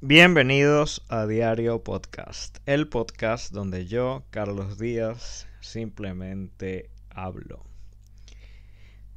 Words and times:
Bienvenidos 0.00 1.04
a 1.08 1.26
Diario 1.26 1.82
Podcast, 1.82 2.58
el 2.66 2.86
podcast 2.86 3.50
donde 3.50 3.86
yo, 3.86 4.22
Carlos 4.30 4.78
Díaz, 4.78 5.48
simplemente 5.58 6.88
hablo. 7.10 7.64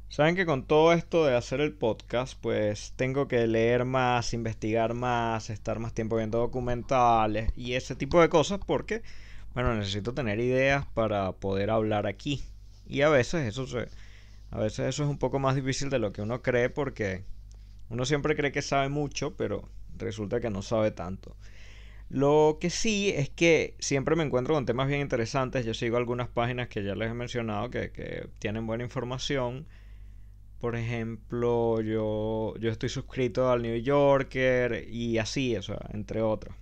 Saben 0.08 0.34
que 0.34 0.44
con 0.44 0.66
todo 0.66 0.92
esto 0.92 1.24
de 1.24 1.36
hacer 1.36 1.60
el 1.60 1.72
podcast, 1.72 2.36
pues 2.40 2.94
tengo 2.96 3.28
que 3.28 3.46
leer 3.46 3.84
más, 3.84 4.34
investigar 4.34 4.92
más, 4.92 5.50
estar 5.50 5.78
más 5.78 5.94
tiempo 5.94 6.16
viendo 6.16 6.38
documentales 6.38 7.52
y 7.54 7.74
ese 7.74 7.94
tipo 7.94 8.20
de 8.20 8.28
cosas 8.28 8.58
porque, 8.66 9.04
bueno, 9.54 9.76
necesito 9.76 10.14
tener 10.14 10.40
ideas 10.40 10.84
para 10.94 11.30
poder 11.30 11.70
hablar 11.70 12.08
aquí. 12.08 12.42
Y 12.88 13.02
a 13.02 13.08
veces 13.08 13.46
eso 13.46 13.68
se, 13.68 13.86
a 14.50 14.58
veces 14.58 14.88
eso 14.88 15.04
es 15.04 15.08
un 15.08 15.18
poco 15.18 15.38
más 15.38 15.54
difícil 15.54 15.90
de 15.90 16.00
lo 16.00 16.12
que 16.12 16.22
uno 16.22 16.42
cree 16.42 16.70
porque 16.70 17.22
uno 17.88 18.04
siempre 18.04 18.34
cree 18.34 18.50
que 18.50 18.62
sabe 18.62 18.88
mucho, 18.88 19.36
pero 19.36 19.68
resulta 20.02 20.40
que 20.40 20.50
no 20.50 20.62
sabe 20.62 20.90
tanto. 20.90 21.36
Lo 22.12 22.58
que 22.60 22.68
sí 22.68 23.08
es 23.16 23.30
que 23.30 23.74
siempre 23.78 24.16
me 24.16 24.22
encuentro 24.22 24.54
con 24.54 24.66
temas 24.66 24.86
bien 24.86 25.00
interesantes. 25.00 25.64
Yo 25.64 25.72
sigo 25.72 25.96
algunas 25.96 26.28
páginas 26.28 26.68
que 26.68 26.84
ya 26.84 26.94
les 26.94 27.10
he 27.10 27.14
mencionado 27.14 27.70
que, 27.70 28.28
tienen 28.38 28.66
buena 28.66 28.84
información. 28.84 29.66
Por 30.60 30.76
ejemplo, 30.76 31.80
yo, 31.80 32.54
yo 32.60 32.70
estoy 32.70 32.90
suscrito 32.90 33.50
al 33.50 33.62
New 33.62 33.78
Yorker 33.78 34.86
y 34.90 35.16
así, 35.16 35.56
o 35.56 35.62
sea, 35.62 35.80
entre 35.94 36.20
otros. 36.20 36.54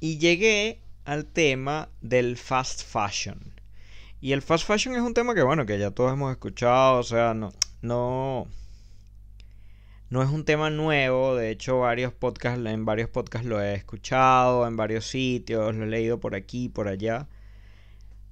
Y 0.00 0.18
llegué 0.18 0.80
al 1.04 1.26
tema 1.26 1.88
del 2.00 2.36
fast 2.36 2.82
fashion. 2.82 3.54
Y 4.20 4.32
el 4.32 4.42
fast 4.42 4.66
fashion 4.66 4.96
es 4.96 5.02
un 5.02 5.14
tema 5.14 5.36
que, 5.36 5.42
bueno, 5.42 5.66
que 5.66 5.78
ya 5.78 5.92
todos 5.92 6.12
hemos 6.12 6.32
escuchado, 6.32 6.98
o 6.98 7.04
sea, 7.04 7.32
no, 7.32 7.52
no, 7.80 8.48
no 10.10 10.22
es 10.22 10.30
un 10.30 10.44
tema 10.44 10.70
nuevo, 10.70 11.36
de 11.36 11.50
hecho 11.50 11.80
varios 11.80 12.12
podcasts, 12.12 12.64
en 12.64 12.84
varios 12.84 13.10
podcasts 13.10 13.46
lo 13.46 13.60
he 13.62 13.74
escuchado, 13.74 14.66
en 14.66 14.76
varios 14.76 15.06
sitios, 15.06 15.74
lo 15.74 15.84
he 15.84 15.88
leído 15.88 16.18
por 16.20 16.34
aquí, 16.34 16.68
por 16.68 16.88
allá. 16.88 17.28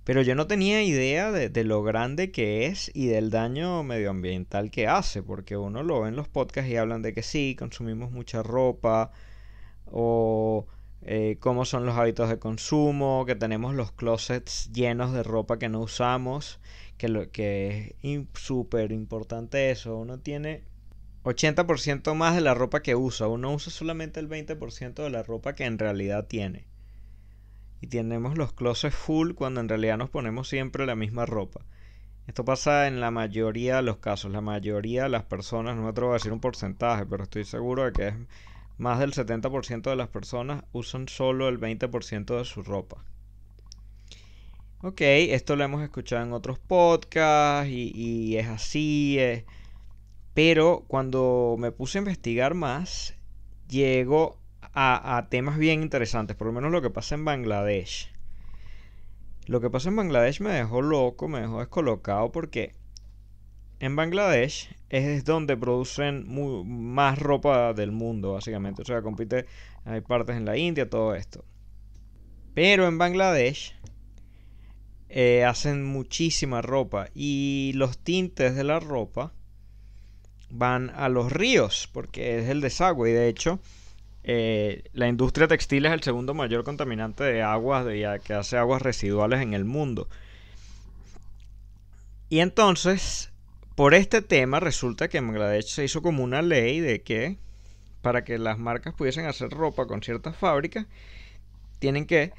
Pero 0.05 0.23
yo 0.23 0.35
no 0.35 0.47
tenía 0.47 0.83
idea 0.83 1.33
de, 1.33 1.65
lo 1.65 1.83
grande 1.83 2.31
que 2.31 2.67
es 2.67 2.91
y 2.95 3.07
del 3.09 3.31
daño 3.31 3.83
medioambiental 3.83 4.71
que 4.71 4.87
hace, 4.87 5.23
porque 5.23 5.57
uno 5.57 5.83
lo 5.83 6.03
ve 6.03 6.09
en 6.09 6.17
los 6.17 6.29
podcasts 6.29 6.71
y 6.71 6.77
hablan 6.77 7.03
de 7.03 7.13
que 7.13 7.23
sí, 7.23 7.57
consumimos 7.59 8.13
mucha 8.13 8.43
ropa, 8.43 9.11
o 9.87 10.67
eh, 11.03 11.37
cómo 11.41 11.65
son 11.65 11.87
los 11.87 11.97
hábitos 11.97 12.29
de 12.31 12.39
consumo, 12.39 13.25
que 13.27 13.35
tenemos 13.35 13.75
los 13.75 13.93
closets 13.93 14.71
llenos 14.73 15.13
de 15.13 15.23
ropa 15.25 15.59
que 15.59 15.69
no 15.69 15.81
usamos, 15.81 16.61
que, 16.99 17.09
lo, 17.09 17.31
que 17.31 17.97
es 18.03 18.27
súper 18.35 18.93
importante 18.93 19.71
eso, 19.71 19.97
uno 19.99 20.21
tiene 20.21 20.65
80% 21.27 22.15
más 22.15 22.37
de 22.37 22.41
la 22.41 22.55
ropa 22.55 22.83
que 22.83 22.95
usa. 22.95 23.27
Uno 23.27 23.53
usa 23.53 23.73
solamente 23.73 24.21
el 24.21 24.29
20% 24.29 24.95
de 24.95 25.11
la 25.11 25.25
ropa 25.25 25.57
que 25.57 25.65
en 25.65 25.77
realidad 25.79 26.27
tiene. 26.29 26.69
Y 27.81 27.89
tenemos 27.89 28.39
los 28.39 28.53
closets 28.53 28.95
full 28.95 29.33
cuando 29.33 29.61
en 29.61 29.69
realidad 29.69 29.99
nos 29.99 30.09
ponemos 30.09 30.49
siempre 30.49 30.87
la 30.87 30.95
misma 30.95 31.27
ropa. 31.27 31.63
Esto 32.29 32.45
pasa 32.45 32.87
en 32.87 33.01
la 33.01 33.11
mayoría 33.11 33.77
de 33.77 33.83
los 33.83 33.97
casos. 33.97 34.31
La 34.31 34.41
mayoría 34.41 35.05
de 35.05 35.09
las 35.09 35.25
personas, 35.25 35.75
no 35.75 35.83
me 35.83 35.89
atrevo 35.89 36.13
a 36.13 36.15
decir 36.15 36.33
un 36.33 36.41
porcentaje, 36.41 37.05
pero 37.07 37.25
estoy 37.25 37.45
seguro 37.45 37.85
de 37.85 37.93
que 37.93 38.09
es 38.09 38.15
más 38.79 39.01
del 39.01 39.13
70% 39.13 39.83
de 39.83 39.97
las 39.97 40.09
personas 40.09 40.63
usan 40.73 41.09
solo 41.09 41.49
el 41.49 41.59
20% 41.59 42.39
de 42.39 42.45
su 42.45 42.63
ropa. 42.63 43.05
Ok, 44.81 45.01
esto 45.01 45.57
lo 45.57 45.65
hemos 45.65 45.83
escuchado 45.83 46.25
en 46.25 46.33
otros 46.33 46.61
podcasts 46.61 47.69
y, 47.69 47.91
y 47.95 48.37
es 48.37 48.47
así. 48.47 49.19
Pero 50.37 50.85
cuando 50.87 51.57
me 51.59 51.73
puse 51.73 51.97
a 51.97 52.01
investigar 52.01 52.53
más, 52.53 53.15
llego 53.71 54.39
a, 54.75 55.29
temas 55.31 55.57
bien 55.57 55.81
interesantes, 55.81 56.37
por 56.37 56.47
lo 56.47 56.53
menos 56.53 56.71
lo 56.73 56.83
que 56.83 56.91
pasa 56.91 57.15
en 57.15 57.25
Bangladesh. 57.25 58.13
Lo 59.47 59.63
que 59.63 59.71
pasa 59.71 59.89
en 59.89 59.97
Bangladesh 59.97 60.43
me 60.43 60.51
dejó 60.51 60.83
loco, 60.83 61.27
me 61.27 61.41
dejó 61.41 61.61
descolocado 61.61 62.33
porque 62.33 62.75
en 63.81 63.97
Bangladesh 63.97 64.77
es 64.91 65.25
donde 65.25 65.57
producen 65.57 66.27
más 66.93 67.19
ropa 67.19 67.73
del 67.73 67.93
mundo, 67.93 68.35
básicamente. 68.35 68.83
O 68.83 68.85
sea, 68.85 69.01
compite, 69.01 69.47
hay 69.87 70.03
partes 70.03 70.37
en 70.37 70.45
la 70.45 70.59
India, 70.59 70.91
todo 70.91 71.15
esto. 71.15 71.47
Pero 72.53 72.87
en 72.87 72.99
Bangladesh 72.99 73.75
eh, 75.09 75.47
hacen 75.47 75.83
muchísima 75.83 76.61
ropa 76.61 77.09
y 77.15 77.73
los 77.75 77.97
tintes 77.97 78.55
de 78.55 78.65
la 78.65 78.81
ropa 78.81 79.33
van 80.51 80.91
a 80.97 81.09
los 81.09 81.33
ríos, 81.33 81.89
porque 81.93 82.39
es 82.39 82.49
el 82.49 82.61
desagüe. 82.61 83.11
Y 83.11 83.13
de 83.13 83.29
hecho, 83.29 83.59
eh, 84.25 84.85
la 84.93 85.09
industria 85.09 85.49
textil 85.49 85.87
es 85.87 85.93
el 85.93 86.03
segundo 86.03 86.35
mayor 86.35 86.65
contaminante 86.65 87.25
de 87.25 87.43
aguas, 87.43 87.87
que 88.25 88.35
hace 88.35 88.57
aguas 88.57 88.83
residuales 88.83 89.41
en 89.41 89.55
el 89.55 89.65
mundo. 89.65 90.09
Y 92.29 92.41
entonces, 92.41 93.31
por 93.75 93.95
este 93.95 94.23
tema, 94.23 94.61
resulta 94.61 95.09
que 95.09 95.19
en 95.19 95.29
Bangladesh 95.29 95.69
se 95.69 95.85
hizo 95.85 96.03
como 96.03 96.25
una 96.25 96.43
ley 96.43 96.81
de 96.81 97.03
que 97.03 97.39
para 98.03 98.25
que 98.25 98.39
las 98.39 98.59
marcas 98.59 98.95
pudiesen 98.95 99.27
hacer 99.27 99.51
ropa 99.51 99.87
con 99.87 100.03
ciertas 100.03 100.37
fábricas, 100.37 100.87
tienen 101.79 102.07
que 102.07 102.33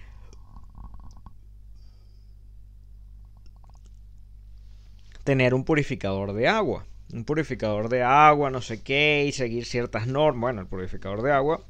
tener 5.23 5.53
un 5.53 5.65
purificador 5.65 6.33
de 6.33 6.47
agua 6.47 6.85
un 7.13 7.23
purificador 7.23 7.89
de 7.89 8.03
agua, 8.03 8.49
no 8.49 8.61
sé 8.61 8.81
qué, 8.81 9.25
y 9.27 9.31
seguir 9.31 9.65
ciertas 9.65 10.07
normas. 10.07 10.41
Bueno, 10.41 10.61
el 10.61 10.67
purificador 10.67 11.21
de 11.21 11.31
agua 11.31 11.61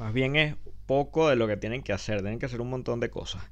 más 0.00 0.14
bien 0.14 0.34
es 0.36 0.56
poco 0.86 1.28
de 1.28 1.36
lo 1.36 1.46
que 1.46 1.58
tienen 1.58 1.82
que 1.82 1.92
hacer, 1.92 2.20
tienen 2.20 2.38
que 2.38 2.46
hacer 2.46 2.62
un 2.62 2.70
montón 2.70 3.00
de 3.00 3.10
cosas. 3.10 3.42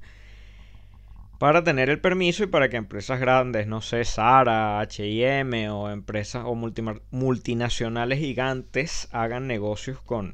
Para 1.37 1.63
tener 1.63 1.89
el 1.89 2.01
permiso 2.01 2.43
y 2.43 2.47
para 2.47 2.69
que 2.69 2.75
empresas 2.75 3.19
grandes, 3.19 3.67
no 3.67 3.81
sé, 3.81 4.03
Sara, 4.03 4.81
HM 4.81 5.69
o 5.71 5.89
empresas 5.89 6.43
o 6.45 6.55
multinacionales 6.55 8.19
gigantes 8.19 9.07
hagan 9.11 9.47
negocios 9.47 10.01
con, 10.01 10.33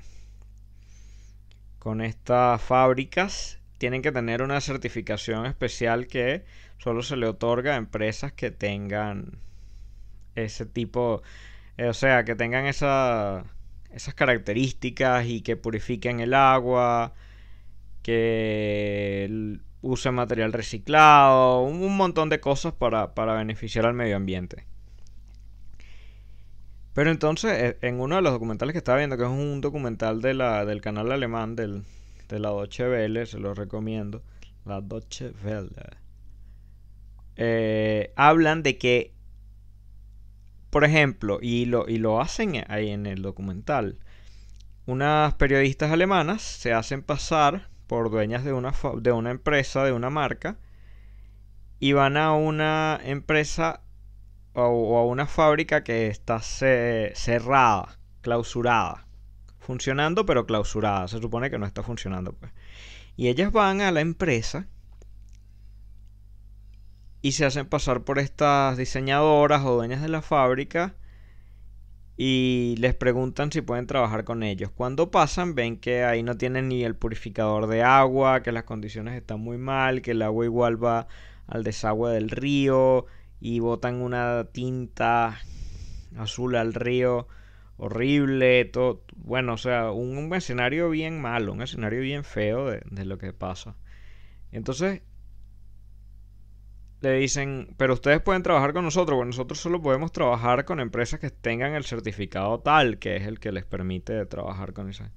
con 1.79 2.01
estas 2.01 2.61
fábricas, 2.61 3.59
tienen 3.77 4.01
que 4.01 4.13
tener 4.13 4.41
una 4.41 4.61
certificación 4.61 5.45
especial 5.45 6.07
que 6.07 6.45
solo 6.77 7.03
se 7.03 7.17
le 7.17 7.27
otorga 7.27 7.73
a 7.73 7.77
empresas 7.77 8.31
que 8.31 8.51
tengan 8.51 9.37
ese 10.35 10.65
tipo, 10.65 11.21
eh, 11.77 11.87
o 11.87 11.93
sea, 11.93 12.25
que 12.25 12.35
tengan 12.35 12.65
esa, 12.65 13.45
esas 13.91 14.13
características 14.13 15.25
y 15.27 15.41
que 15.41 15.55
purifiquen 15.57 16.19
el 16.19 16.33
agua, 16.33 17.13
que 18.03 19.59
usen 19.81 20.15
material 20.15 20.53
reciclado, 20.53 21.61
un, 21.61 21.97
montón 21.97 22.29
de 22.29 22.39
cosas 22.39 22.73
para, 22.73 23.07
beneficiar 23.35 23.85
al 23.85 23.93
medio 23.93 24.15
ambiente. 24.15 24.65
Pero 26.93 27.11
entonces, 27.11 27.77
e, 27.81 27.87
en 27.87 27.99
uno 27.99 28.15
de 28.15 28.21
los 28.21 28.31
documentales 28.31 28.73
que 28.73 28.79
estaba 28.79 28.97
viendo, 28.99 29.17
que 29.17 29.23
es 29.23 29.29
un 29.29 29.61
documental 29.61 30.21
de 30.21 30.33
del 30.33 30.81
canal 30.81 31.11
alemán 31.11 31.55
del, 31.55 31.83
de 32.29 32.39
la 32.39 32.49
Deutsche 32.49 32.89
Welle, 32.89 33.25
se 33.25 33.39
lo 33.39 33.53
recomiendo, 33.53 34.23
la 34.65 34.81
Deutsche 34.81 35.33
Welle, 35.43 35.69
eh, 37.37 38.13
hablan 38.15 38.63
de 38.63 38.77
que 38.77 39.14
por 40.75 40.83
ejemplo, 40.83 41.39
y 41.41 41.63
lo, 41.63 41.87
y 41.87 41.99
lo 41.99 42.19
hacen 42.19 42.65
ahí 42.67 42.89
en 42.89 43.05
el 43.05 43.21
documental, 43.21 43.97
unas 44.85 45.33
periodistas 45.35 45.89
alemanas 45.89 46.41
se 46.41 46.73
hacen 46.73 47.01
pasar 47.01 47.69
por 47.87 48.11
dueñas 48.11 48.43
de 48.43 48.51
una, 48.51 48.73
de 48.99 49.13
una 49.13 49.31
empresa, 49.31 49.85
de 49.85 49.93
una 49.93 50.09
marca, 50.09 50.57
y 51.79 51.93
van 51.93 52.17
a 52.17 52.33
una 52.33 52.99
empresa 53.05 53.83
o, 54.51 54.97
a 54.97 55.05
una 55.05 55.27
fábrica 55.27 55.85
que 55.85 56.07
está 56.07 56.41
cerrada, 56.41 57.97
clausurada, 58.19 59.07
funcionando 59.59 60.25
pero 60.25 60.45
clausurada, 60.45 61.07
se 61.07 61.21
supone 61.21 61.49
que 61.49 61.57
no 61.57 61.65
está 61.65 61.83
funcionando. 61.83 62.33
Pues. 62.33 62.51
Y 63.15 63.29
ellas 63.29 63.53
van 63.53 63.79
a 63.79 63.93
la 63.93 64.01
empresa 64.01 64.67
y 67.25 67.31
se 67.31 67.43
hacen 67.43 67.65
pasar 67.65 68.03
por 68.03 68.19
estas 68.19 68.77
diseñadoras 68.77 69.65
o 69.65 69.73
dueñas 69.73 70.03
de 70.03 70.09
la 70.09 70.21
fábrica 70.21 70.93
y 72.17 72.75
les 72.77 72.93
preguntan 72.93 73.51
si 73.51 73.61
pueden 73.61 73.87
trabajar 73.87 74.25
con 74.25 74.43
ellos. 74.43 74.69
Cuando 74.69 75.09
pasan 75.09 75.55
ven 75.55 75.77
que 75.77 76.03
ahí 76.03 76.21
no 76.21 76.37
tienen 76.37 76.67
ni 76.67 76.83
el 76.83 76.95
purificador 76.95 77.65
de 77.65 77.81
agua, 77.81 78.43
que 78.43 78.51
las 78.51 78.65
condiciones 78.65 79.15
están 79.15 79.39
muy 79.39 79.57
mal, 79.57 80.03
que 80.03 80.11
el 80.11 80.21
agua 80.21 80.45
igual 80.45 80.83
va 80.83 81.07
al 81.47 81.63
desagüe 81.63 82.11
del 82.11 82.29
río 82.29 83.07
y 83.39 83.59
botan 83.59 84.03
una 84.03 84.43
tinta 84.51 85.39
azul 86.17 86.55
al 86.55 86.75
río 86.75 87.27
horrible, 87.77 88.65
todo, 88.65 89.01
bueno, 89.15 89.53
o 89.53 89.57
sea, 89.57 89.89
un, 89.89 90.31
escenario 90.35 90.91
bien 90.91 91.19
malo, 91.19 91.53
un 91.53 91.63
escenario 91.63 92.01
bien 92.01 92.23
feo 92.23 92.69
de, 92.69 92.83
de 92.85 93.03
lo 93.03 93.17
que 93.17 93.33
pasa. 93.33 93.77
Entonces, 94.51 95.01
le 97.05 97.13
dicen, 97.19 97.73
pero 97.77 97.93
ustedes 97.93 98.21
pueden 98.21 98.43
trabajar 98.43 98.73
con 98.73 98.83
nosotros, 98.83 99.15
bueno, 99.15 99.29
nosotros 99.29 99.59
solo 99.59 99.81
podemos 99.81 100.11
trabajar 100.11 100.65
con 100.65 100.79
empresas 100.79 101.19
que 101.19 101.29
tengan 101.29 101.73
el 101.73 101.85
certificado 101.85 102.59
tal, 102.59 102.97
que 102.99 103.15
es 103.15 103.27
el 103.27 103.39
que 103.39 103.51
les 103.51 103.65
permite 103.65 104.25
trabajar 104.25 104.73
con 104.73 104.89
esa. 104.89 105.11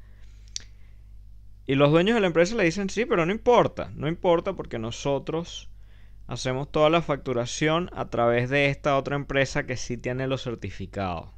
y 1.66 1.74
los 1.74 1.90
dueños 1.90 2.14
de 2.14 2.20
la 2.20 2.26
empresa 2.28 2.56
le 2.56 2.64
dicen, 2.64 2.90
sí, 2.90 3.04
pero 3.06 3.26
no 3.26 3.32
importa, 3.32 3.90
no 3.94 4.08
importa 4.08 4.54
porque 4.54 4.78
nosotros 4.78 5.70
hacemos 6.26 6.70
toda 6.70 6.90
la 6.90 7.02
facturación 7.02 7.90
a 7.94 8.10
través 8.10 8.50
de 8.50 8.66
esta 8.66 8.96
otra 8.96 9.16
empresa 9.16 9.66
que 9.66 9.76
sí 9.76 9.96
tiene 9.96 10.26
los 10.26 10.42
certificados. 10.42 11.30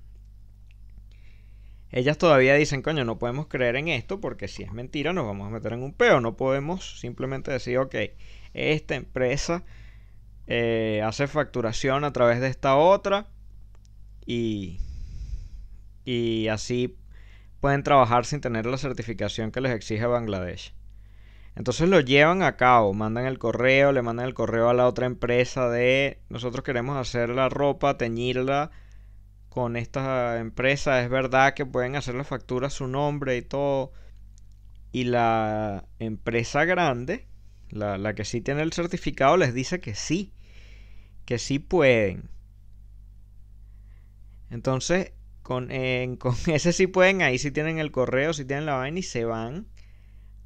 Ellas 1.93 2.19
todavía 2.19 2.55
dicen, 2.55 2.83
coño, 2.83 3.05
no 3.05 3.19
podemos 3.19 3.47
creer 3.47 3.77
en 3.77 3.89
esto 3.89 4.21
porque 4.21 4.47
si 4.49 4.63
es 4.63 4.73
mentira 4.73 5.13
nos 5.13 5.27
vamos 5.27 5.49
a 5.49 5.51
meter 5.51 5.73
en 5.73 5.83
un 5.83 5.93
peo. 5.93 6.21
No 6.21 6.37
podemos 6.37 7.01
simplemente 7.01 7.51
decir, 7.51 7.79
ok, 7.79 7.95
esta 8.55 8.95
empresa 8.95 9.65
eh, 10.53 11.01
hace 11.05 11.29
facturación 11.29 12.03
a 12.03 12.13
través 12.13 12.41
de 12.41 12.49
esta 12.49 12.75
otra 12.75 13.29
y, 14.27 14.81
y 16.05 16.49
así 16.49 16.99
pueden 17.61 17.85
trabajar 17.85 18.27
sin 18.27 18.41
tener 18.41 18.67
la 18.67 18.77
certificación 18.77 19.53
que 19.53 19.61
les 19.61 19.71
exige 19.73 20.07
Bangladesh. 20.07 20.75
Entonces 21.55 21.89
lo 21.89 22.01
llevan 22.01 22.43
a 22.43 22.57
cabo, 22.57 22.93
mandan 22.95 23.27
el 23.27 23.39
correo, 23.39 23.93
le 23.93 24.03
mandan 24.03 24.27
el 24.27 24.35
correo 24.35 24.69
a 24.69 24.75
la 24.75 24.89
otra 24.89 25.07
empresa 25.07 25.69
de 25.69 26.21
nosotros 26.29 26.65
queremos 26.65 26.97
hacer 26.97 27.29
la 27.29 27.49
ropa, 27.49 27.97
teñirla 27.97 28.73
con 29.51 29.77
esta 29.77 30.41
empresa, 30.41 31.01
es 31.01 31.11
verdad 31.11 31.55
que 31.55 31.65
pueden 31.65 31.95
hacer 31.95 32.17
la 32.17 32.25
factura 32.25 32.71
su 32.71 32.89
nombre 32.89 33.37
y 33.37 33.43
todo. 33.43 33.93
Y 34.91 35.05
la 35.05 35.85
empresa 36.01 36.65
grande, 36.65 37.29
la, 37.69 37.99
la 37.99 38.15
que 38.17 38.25
sí 38.25 38.41
tiene 38.41 38.63
el 38.63 38.73
certificado, 38.73 39.37
les 39.37 39.55
dice 39.55 39.81
que 39.81 39.95
sí, 39.95 40.33
que 41.31 41.39
sí 41.39 41.61
pueden. 41.61 42.29
Entonces, 44.51 45.13
con, 45.43 45.69
con 46.19 46.35
ese 46.49 46.73
sí 46.73 46.89
pueden, 46.89 47.23
ahí 47.23 47.39
sí 47.39 47.53
tienen 47.53 47.79
el 47.79 47.93
correo, 47.93 48.33
sí 48.33 48.45
tienen 48.45 48.67
la 48.67 48.75
vaina 48.75 48.99
y 48.99 49.03
se 49.05 49.25
van 49.25 49.69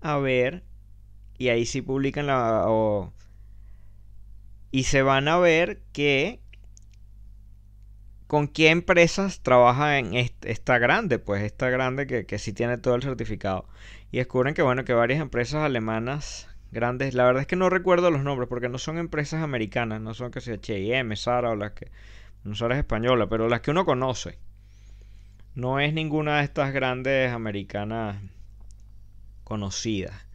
a 0.03 0.19
ver. 0.19 0.65
Y 1.39 1.49
ahí 1.49 1.67
sí 1.67 1.83
publican 1.83 2.27
la... 2.29 2.67
y 4.71 4.85
se 4.85 5.03
van 5.03 5.29
a 5.29 5.39
ver 5.39 5.81
que 5.93 6.41
con 8.27 8.49
qué 8.49 8.71
empresas 8.71 9.41
trabaja 9.41 9.99
en 9.99 10.15
esta 10.43 10.79
grande, 10.79 11.19
pues 11.19 11.43
esta 11.43 11.71
grande 11.71 12.07
que, 12.07 12.27
que 12.27 12.39
sí 12.39 12.53
tiene 12.53 12.79
todo 12.79 12.95
el 12.95 13.03
certificado. 13.03 13.67
Y 14.11 14.19
descubren 14.19 14.55
que 14.55 14.63
bueno, 14.63 14.85
que 14.85 14.93
varias 14.95 15.21
empresas 15.21 15.63
alemanas 15.63 16.49
grandes, 16.75 17.15
la 17.15 17.25
verdad 17.25 17.41
es 17.43 17.47
que 17.47 17.57
no 17.57 17.71
recuerdo 17.71 18.11
los 18.11 18.23
nombres 18.23 18.49
porque 18.49 18.69
no 18.69 18.79
son 18.79 18.99
empresas 18.99 19.43
americanas, 19.43 20.01
no 20.01 20.13
son 20.13 20.31
que 20.31 20.43
sea 20.43 20.57
H&M, 20.57 21.17
Sara 21.17 21.51
o 21.51 21.57
las 21.57 21.73
que 21.73 21.91
no 22.45 22.55
son 22.55 22.73
españolas, 22.73 23.29
pero 23.31 23.49
las 23.49 23.61
que 23.61 23.71
uno 23.71 23.87
conoce. 23.87 24.39
No 25.55 25.81
es 25.81 25.95
ninguna 25.95 26.39
de 26.39 26.45
estas 26.45 26.73
grandes 26.75 27.33
americanas 27.33 28.21
conocidas, 29.45 30.27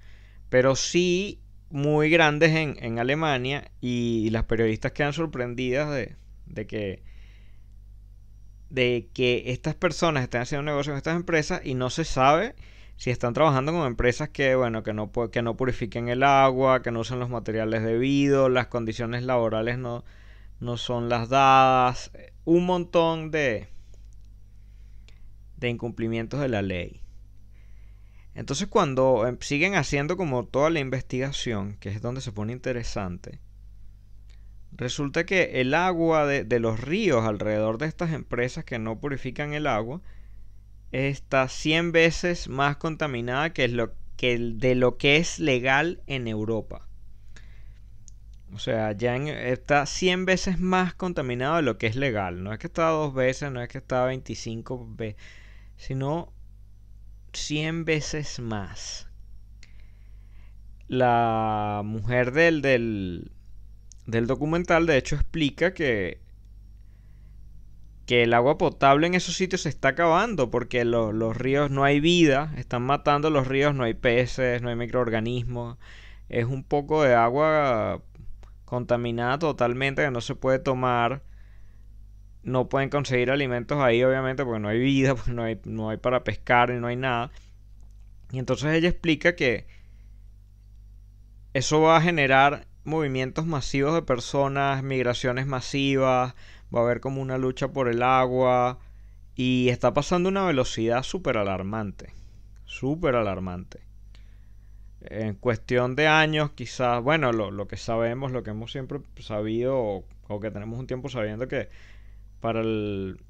pero 0.50 0.76
sí 0.76 1.42
muy 1.70 2.10
grandes 2.10 2.56
en, 2.56 2.98
Alemania 2.98 3.70
y, 3.82 4.30
las 4.32 4.46
periodistas 4.46 4.94
quedan 4.94 5.14
sorprendidas 5.14 5.92
de, 5.92 6.16
de 6.48 6.66
que 6.66 7.04
de 8.70 9.10
que 9.14 9.46
estas 9.48 9.76
personas 9.76 10.24
estén 10.24 10.42
haciendo 10.42 10.64
negocio 10.64 10.94
en 10.94 10.98
estas 10.98 11.16
empresas 11.16 11.62
y 11.64 11.74
no 11.74 11.90
se 11.90 12.06
sabe 12.06 12.56
si 13.00 13.12
están 13.12 13.34
trabajando 13.34 13.72
con 13.72 13.88
empresas 13.88 14.28
que, 14.28 14.56
bueno, 14.56 14.84
que 14.84 14.92
no, 14.92 15.10
que 15.31 15.42
no 15.42 15.56
purifiquen 15.56 16.10
el 16.10 16.22
agua, 16.22 16.81
que 16.81 16.92
no 16.92 17.00
usen 17.00 17.18
los 17.18 17.30
materiales 17.30 17.81
debidos, 17.81 18.51
las 18.51 18.68
condiciones 18.68 19.24
laborales 19.24 19.78
no, 19.78 20.04
no 20.60 20.75
son 20.75 21.07
las 21.07 21.30
dadas, 21.30 22.12
un 22.44 22.66
montón 22.66 23.31
de, 23.31 23.69
de 25.56 25.69
incumplimientos 25.69 26.42
de 26.42 26.50
la 26.50 26.62
ley. 26.62 27.00
Entonces 28.36 28.68
cuando 28.68 29.25
em, 29.28 29.38
siguen 29.40 29.75
haciendo 29.75 30.18
como 30.18 30.45
toda 30.45 30.69
la 30.69 30.81
investigación, 30.81 31.78
que 31.80 31.88
es 31.88 32.02
donde 32.02 32.19
se 32.19 32.34
pone 32.34 32.52
interesante, 32.52 33.40
Resulta 34.72 35.25
que 35.25 35.62
el 35.62 35.74
agua 35.74 36.28
de, 36.28 36.60
los 36.60 36.80
ríos 36.80 37.25
alrededor 37.25 37.80
de 37.80 37.88
estas 37.88 38.12
empresas 38.12 38.63
que 38.63 38.78
no 38.78 39.00
purifican 39.00 39.54
el 39.54 39.66
agua 39.66 40.02
está 40.92 41.48
100 41.48 41.92
veces 41.92 42.48
más 42.48 42.78
contaminada 42.78 43.54
que, 43.54 43.68
lo, 43.68 43.94
que 44.18 44.38
de 44.38 44.76
lo 44.76 44.98
que 44.98 45.18
es 45.18 45.40
legal 45.40 46.02
en 46.08 46.28
Europa. 46.28 46.88
O 48.54 48.58
sea, 48.58 48.94
ya 48.94 49.16
está 49.16 49.86
100 49.86 50.26
veces 50.26 50.60
más 50.60 50.96
contaminado 50.96 51.58
de 51.58 51.62
lo 51.62 51.78
que 51.78 51.88
es 51.88 51.96
legal. 51.96 52.44
No 52.44 52.52
es 52.52 52.60
que 52.60 52.68
está 52.68 52.90
dos 52.90 53.14
veces, 53.14 53.52
no 53.52 53.62
es 53.62 53.70
que 53.70 53.78
está 53.78 54.06
25 54.06 54.88
veces, 54.96 55.22
sino 55.78 56.34
100 57.34 57.86
veces 57.86 58.40
más. 58.40 59.08
La 60.88 61.84
mujer 61.86 62.32
del, 62.32 62.64
del, 62.64 63.32
del 64.08 64.26
documental, 64.26 64.88
de 64.88 64.98
hecho, 64.98 65.16
explica 65.16 65.74
que, 65.76 66.20
que 68.10 68.24
el 68.24 68.34
agua 68.34 68.58
potable 68.58 69.06
en 69.06 69.14
esos 69.14 69.36
sitios 69.36 69.62
se 69.62 69.70
está 69.70 69.90
acabando 69.90 70.50
porque 70.50 70.84
los 70.84 71.38
ríos 71.38 71.70
no 71.70 71.84
hay 71.84 72.00
vida, 72.00 72.52
están 72.58 72.82
matando 72.82 73.30
los 73.30 73.46
ríos, 73.46 73.76
no 73.76 73.84
hay 73.84 73.94
peces, 73.94 74.64
no 74.64 74.70
hay 74.70 74.76
microorganismos. 74.76 75.78
Es 76.28 76.46
un 76.46 76.64
poco 76.64 77.04
de 77.04 77.14
agua 77.14 78.02
contaminada 78.66 79.38
totalmente 79.38 80.02
que 80.02 80.10
no 80.10 80.22
se 80.22 80.34
puede 80.34 80.58
tomar. 80.58 81.22
No 82.42 82.68
pueden 82.68 82.90
conseguir 82.90 83.30
alimentos 83.30 83.78
ahí, 83.78 84.04
obviamente, 84.04 84.44
porque 84.44 84.60
no 84.60 84.70
hay 84.70 84.80
vida, 84.80 85.14
porque 85.16 85.32
no 85.32 85.44
hay, 85.44 85.62
no 85.66 85.92
hay 85.92 85.98
para 85.98 86.24
pescar 86.24 86.72
y 86.72 86.80
no 86.80 86.88
hay 86.88 86.96
nada. 86.96 87.30
Y 88.32 88.40
entonces 88.40 88.74
ella 88.74 88.90
explica 88.90 89.36
que 89.36 89.68
eso 91.54 91.80
va 91.82 91.98
a 91.98 92.02
generar 92.02 92.66
movimientos 92.86 93.46
masivos 93.46 93.94
de 93.94 94.02
personas, 94.02 94.82
migraciones 94.82 95.46
masivas, 95.46 96.34
va 96.74 96.81
a 96.81 96.83
haber 96.83 97.00
como 97.00 97.21
una 97.21 97.38
lucha 97.38 97.69
por 97.69 97.88
el 97.89 98.04
agua 98.04 98.80
y 99.36 99.69
está 99.69 99.94
pasando 99.94 100.30
una 100.30 100.45
velocidad 100.45 101.04
súper 101.04 101.38
alarmante, 101.38 102.13
súper 102.66 103.16
alarmante. 103.16 103.80
En 105.01 105.36
cuestión 105.36 105.95
de 105.95 106.07
años, 106.07 106.51
quizás, 106.51 107.01
bueno, 107.01 107.31
lo, 107.31 107.68
que 107.68 107.77
sabemos, 107.77 108.31
lo 108.31 108.44
que 108.44 108.50
hemos 108.50 108.71
siempre 108.71 109.00
sabido 109.19 110.04
o, 110.27 110.39
que 110.42 110.51
tenemos 110.51 110.77
un 110.77 110.88
tiempo 110.88 111.07
sabiendo 111.10 111.48
que 111.48 111.69
para 112.42 112.60
el, 112.60 113.21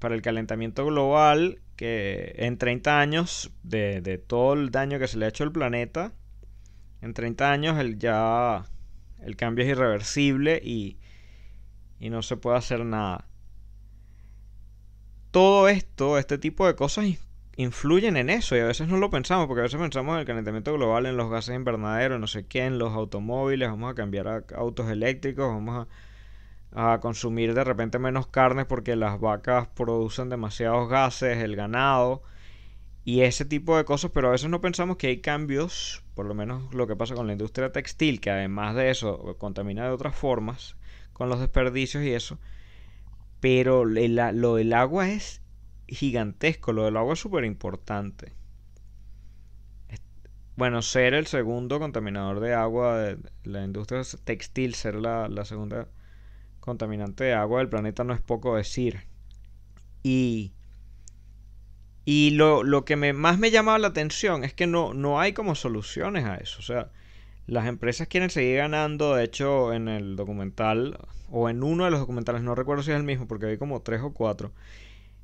para 0.00 0.14
el 0.16 0.22
calentamiento 0.22 0.84
global, 0.84 1.60
que 1.76 2.34
en 2.36 2.58
30 2.58 3.00
años 3.00 3.52
de, 3.62 4.00
de 4.00 4.18
todo 4.18 4.54
el 4.54 4.70
daño 4.70 4.98
que 4.98 5.06
se 5.06 5.18
le 5.18 5.26
ha 5.26 5.28
hecho 5.28 5.44
al 5.44 5.52
planeta, 5.52 6.12
en 7.00 7.14
30 7.14 7.50
años 7.50 7.78
el 7.78 7.98
ya 7.98 8.64
el 9.22 9.36
cambio 9.36 9.64
es 9.64 9.70
irreversible 9.70 10.60
y, 10.62 10.98
y 12.04 12.10
no 12.10 12.20
se 12.20 12.36
puede 12.36 12.58
hacer 12.58 12.84
nada. 12.84 13.24
Todo 15.30 15.70
esto, 15.70 16.18
este 16.18 16.36
tipo 16.36 16.66
de 16.66 16.74
cosas 16.74 17.06
influyen 17.56 18.18
en 18.18 18.28
eso 18.28 18.54
y 18.54 18.60
a 18.60 18.66
veces 18.66 18.88
no 18.88 18.98
lo 18.98 19.08
pensamos 19.08 19.46
porque 19.46 19.60
a 19.60 19.62
veces 19.62 19.80
pensamos 19.80 20.12
en 20.12 20.20
el 20.20 20.26
calentamiento 20.26 20.74
global, 20.74 21.06
en 21.06 21.16
los 21.16 21.30
gases 21.30 21.56
invernaderos, 21.56 22.20
no 22.20 22.26
sé 22.26 22.46
qué, 22.46 22.66
en 22.66 22.78
los 22.78 22.92
automóviles, 22.92 23.70
vamos 23.70 23.90
a 23.90 23.94
cambiar 23.94 24.28
a 24.28 24.44
autos 24.54 24.90
eléctricos, 24.90 25.48
vamos 25.48 25.86
a, 26.74 26.92
a 26.92 27.00
consumir 27.00 27.54
de 27.54 27.64
repente 27.64 27.98
menos 27.98 28.26
carne 28.26 28.66
porque 28.66 28.96
las 28.96 29.18
vacas 29.18 29.68
producen 29.68 30.28
demasiados 30.28 30.90
gases, 30.90 31.38
el 31.38 31.56
ganado 31.56 32.22
y 33.02 33.22
ese 33.22 33.46
tipo 33.46 33.78
de 33.78 33.86
cosas, 33.86 34.10
pero 34.12 34.28
a 34.28 34.32
veces 34.32 34.50
no 34.50 34.60
pensamos 34.60 34.98
que 34.98 35.06
hay 35.06 35.22
cambios, 35.22 36.03
por 36.14 36.26
lo 36.26 36.34
menos 36.34 36.72
lo 36.74 36.86
que 36.86 36.96
pasa 36.96 37.14
con 37.14 37.26
la 37.26 37.32
industria 37.32 37.72
textil, 37.72 38.20
que 38.20 38.30
además 38.30 38.74
de 38.74 38.90
eso 38.90 39.36
contamina 39.38 39.84
de 39.84 39.90
otras 39.90 40.14
formas, 40.14 40.76
con 41.12 41.28
los 41.28 41.40
desperdicios 41.40 42.04
y 42.04 42.12
eso, 42.12 42.38
pero 43.40 43.84
lo 43.84 44.54
del 44.54 44.72
agua 44.72 45.10
es 45.10 45.42
gigantesco, 45.88 46.72
lo 46.72 46.84
del 46.84 46.96
agua 46.96 47.14
es 47.14 47.20
súper 47.20 47.44
importante. 47.44 48.32
Bueno, 50.56 50.82
ser 50.82 51.14
el 51.14 51.26
segundo 51.26 51.80
contaminador 51.80 52.38
de 52.38 52.54
agua 52.54 53.16
la 53.42 53.64
industria 53.64 54.02
textil, 54.22 54.74
ser 54.74 54.94
la, 54.94 55.28
la 55.28 55.44
segunda 55.44 55.88
contaminante 56.60 57.24
de 57.24 57.34
agua 57.34 57.58
del 57.58 57.68
planeta 57.68 58.04
no 58.04 58.14
es 58.14 58.20
poco 58.20 58.56
decir. 58.56 59.00
Y 60.04 60.52
y 62.04 62.30
lo, 62.30 62.84
que 62.84 62.96
me, 62.96 63.12
más 63.12 63.38
me 63.38 63.50
llamaba 63.50 63.78
la 63.78 63.88
atención 63.88 64.44
es 64.44 64.52
que 64.52 64.66
no, 64.66 64.92
no 64.92 65.20
hay 65.20 65.32
como 65.32 65.54
soluciones 65.54 66.24
a 66.24 66.36
eso. 66.36 66.58
O 66.58 66.62
sea, 66.62 66.90
las 67.46 67.66
empresas 67.66 68.08
quieren 68.08 68.30
seguir 68.30 68.58
ganando. 68.58 69.14
De 69.14 69.24
hecho, 69.24 69.72
en 69.72 69.88
el 69.88 70.16
documental, 70.16 70.98
o 71.30 71.48
en 71.48 71.62
uno 71.62 71.84
de 71.84 71.90
los 71.90 72.00
documentales, 72.00 72.42
no 72.42 72.54
recuerdo 72.54 72.82
si 72.82 72.90
es 72.90 72.96
el 72.96 73.04
mismo, 73.04 73.26
porque 73.26 73.46
hay 73.46 73.58
como 73.58 73.80
tres 73.80 74.02
o 74.02 74.12
cuatro, 74.12 74.52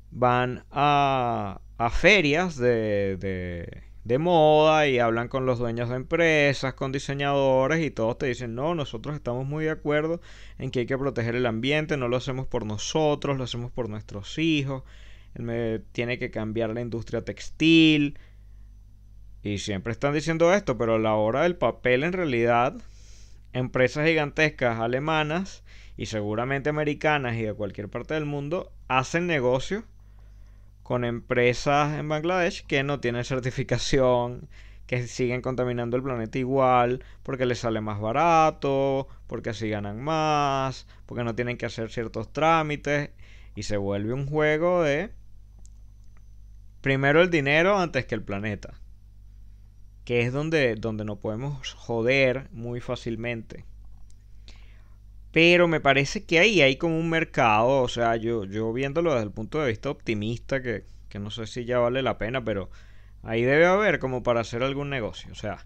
van 0.09 0.63
a, 0.71 1.61
a 1.77 1.89
ferias 1.91 2.57
de, 2.57 3.17
de, 3.17 3.83
de 4.03 4.17
moda 4.17 4.87
y 4.87 4.97
hablan 4.97 5.27
con 5.27 5.45
los 5.45 5.59
dueños 5.59 5.89
de 5.89 5.95
empresas, 5.97 6.73
con 6.73 6.91
diseñadores 6.91 7.85
y 7.85 7.91
todos 7.91 8.17
te 8.17 8.25
dicen, 8.25 8.55
no, 8.55 8.73
nosotros 8.75 9.15
estamos 9.15 9.45
muy 9.45 9.65
de 9.65 9.71
acuerdo 9.71 10.19
en 10.57 10.71
que 10.71 10.79
hay 10.79 10.85
que 10.87 10.97
proteger 10.97 11.35
el 11.35 11.45
ambiente, 11.45 11.95
no 11.95 12.07
lo 12.07 12.17
hacemos 12.17 12.47
por 12.47 12.65
nosotros, 12.65 13.37
lo 13.37 13.43
hacemos 13.43 13.71
por 13.71 13.87
nuestros 13.87 14.37
hijos 14.39 14.83
tiene 15.91 16.19
que 16.19 16.31
cambiar 16.31 16.71
la 16.71 16.81
industria 16.81 17.23
textil. 17.23 18.19
Y 19.43 19.57
siempre 19.57 19.91
están 19.91 20.13
diciendo 20.13 20.53
esto, 20.53 20.77
pero 20.77 20.95
a 20.95 20.99
la 20.99 21.15
hora 21.15 21.43
del 21.43 21.55
papel 21.55 22.03
en 22.03 22.13
realidad, 22.13 22.79
empresas 23.53 24.07
gigantescas 24.07 24.79
alemanas 24.79 25.63
y 25.97 26.05
seguramente 26.07 26.69
americanas 26.69 27.35
y 27.35 27.43
de 27.43 27.53
cualquier 27.53 27.89
parte 27.89 28.13
del 28.13 28.25
mundo 28.25 28.71
hacen 28.87 29.27
negocios 29.27 29.83
con 30.83 31.05
empresas 31.05 31.97
en 31.97 32.09
Bangladesh 32.09 32.65
que 32.65 32.83
no 32.83 32.99
tienen 32.99 33.23
certificación, 33.23 34.49
que 34.87 35.07
siguen 35.07 35.41
contaminando 35.41 35.95
el 35.95 36.03
planeta 36.03 36.37
igual, 36.37 37.03
porque 37.23 37.45
les 37.45 37.59
sale 37.59 37.81
más 37.81 37.99
barato, 37.99 39.07
porque 39.27 39.51
así 39.51 39.69
ganan 39.69 40.01
más, 40.01 40.87
porque 41.05 41.23
no 41.23 41.33
tienen 41.33 41.57
que 41.57 41.65
hacer 41.65 41.89
ciertos 41.91 42.33
trámites 42.33 43.11
y 43.55 43.63
se 43.63 43.77
vuelve 43.77 44.13
un 44.13 44.27
juego 44.27 44.83
de 44.83 45.11
primero 46.81 47.21
el 47.21 47.29
dinero 47.29 47.77
antes 47.79 48.05
que 48.05 48.15
el 48.15 48.23
planeta, 48.23 48.73
que 50.05 50.21
es 50.21 50.33
donde, 50.33 50.75
donde 50.75 51.05
nos 51.05 51.19
podemos 51.19 51.73
joder 51.73 52.49
muy 52.51 52.79
fácilmente. 52.81 53.65
Pero 55.31 55.67
me 55.67 55.79
parece 55.79 56.25
que 56.25 56.39
ahí 56.39 56.61
hay 56.61 56.75
como 56.75 56.99
un 56.99 57.09
mercado, 57.09 57.81
o 57.81 57.87
sea, 57.87 58.17
yo, 58.17 58.43
yo 58.43 58.73
viéndolo 58.73 59.13
desde 59.13 59.25
el 59.25 59.31
punto 59.31 59.61
de 59.61 59.69
vista 59.69 59.89
optimista, 59.89 60.61
que, 60.61 60.85
que 61.07 61.19
no 61.19 61.31
sé 61.31 61.47
si 61.47 61.63
ya 61.63 61.79
vale 61.79 62.01
la 62.01 62.17
pena, 62.17 62.43
pero 62.43 62.69
Ahí 63.23 63.43
debe 63.43 63.65
haber 63.65 63.99
como 63.99 64.23
para 64.23 64.41
hacer 64.41 64.63
algún 64.63 64.89
negocio. 64.89 65.31
O 65.31 65.35
sea, 65.35 65.65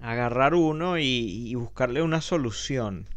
agarrar 0.00 0.54
uno 0.54 0.98
y, 0.98 1.54
buscarle 1.54 2.02
una 2.02 2.20
solución. 2.20 3.08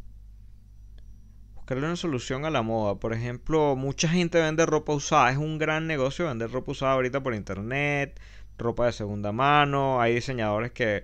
Buscarle 1.68 1.88
una 1.88 1.98
solución 1.98 2.46
a 2.46 2.50
la 2.50 2.62
moda. 2.62 2.96
Por 2.96 3.12
ejemplo, 3.12 3.76
mucha 3.76 4.08
gente 4.08 4.40
vende 4.40 4.66
ropa 4.66 4.94
usada. 4.94 5.32
Es 5.32 5.38
un 5.38 5.58
gran 5.58 5.86
negocio 5.86 6.26
vender 6.26 6.50
ropa 6.50 6.72
usada 6.72 6.94
ahorita 6.94 7.22
por 7.22 7.36
internet. 7.36 8.18
Ropa 8.58 8.86
de 8.86 8.94
segunda 8.94 9.34
mano. 9.34 10.00
Hay 10.00 10.16
diseñadores 10.16 10.72
que, 10.72 11.04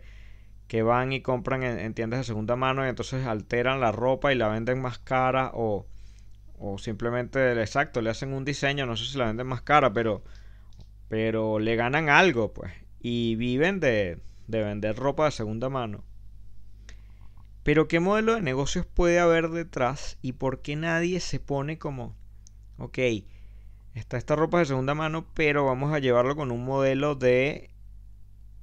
que 0.70 0.82
van 0.82 1.12
y 1.12 1.20
compran 1.22 1.64
en, 1.64 1.94
tiendas 1.94 2.22
de 2.22 2.24
segunda 2.24 2.56
mano 2.56 2.86
y 2.86 2.88
entonces 2.88 3.28
alteran 3.28 3.82
la 3.82 3.92
ropa 3.92 4.32
y 4.32 4.38
la 4.38 4.48
venden 4.48 4.82
más 4.82 5.00
cara. 5.00 5.52
O, 5.54 5.86
o 6.58 6.78
simplemente, 6.78 7.60
exacto, 7.60 8.02
le 8.02 8.12
hacen 8.12 8.32
un 8.32 8.46
diseño. 8.46 8.86
No 8.86 8.96
sé 8.96 9.04
si 9.04 9.18
la 9.18 9.26
venden 9.26 9.48
más 9.48 9.64
cara, 9.64 9.92
pero 9.92 10.24
pero 11.10 11.60
le 11.60 11.76
ganan 11.76 12.08
algo, 12.08 12.54
pues. 12.54 12.72
Y 13.02 13.36
viven 13.36 13.82
de, 13.82 14.20
de 14.48 14.64
vender 14.64 14.96
ropa 14.96 15.26
de 15.26 15.32
segunda 15.32 15.68
mano. 15.68 16.06
Pero 17.64 17.88
¿qué 17.88 18.02
modelo 18.02 18.36
de 18.36 18.42
negocios 18.42 18.86
puede 18.86 19.20
haber 19.20 19.50
detrás? 19.50 20.18
¿Y 20.22 20.34
por 20.34 20.62
qué 20.62 20.76
nadie 20.76 21.22
se 21.22 21.40
pone 21.40 21.78
como, 21.78 22.16
ok, 22.78 23.00
está 23.96 24.18
esta 24.18 24.36
ropa 24.36 24.60
de 24.60 24.66
segunda 24.66 24.94
mano, 24.94 25.26
pero 25.34 25.66
vamos 25.66 25.94
a 25.94 26.00
llevarlo 26.00 26.36
con 26.36 26.52
un 26.52 26.66
modelo 26.66 27.16
de, 27.16 27.72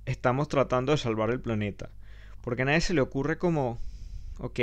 estamos 0.05 0.49
tratando 0.49 0.93
de 0.93 0.99
salvar 0.99 1.31
el 1.31 1.41
planeta? 1.41 1.91
Porque 2.43 2.63
a 2.63 2.65
nadie 2.67 2.83
se 2.83 2.93
le 2.93 3.01
ocurre 3.01 3.39
como, 3.39 3.81
ok, 4.39 4.61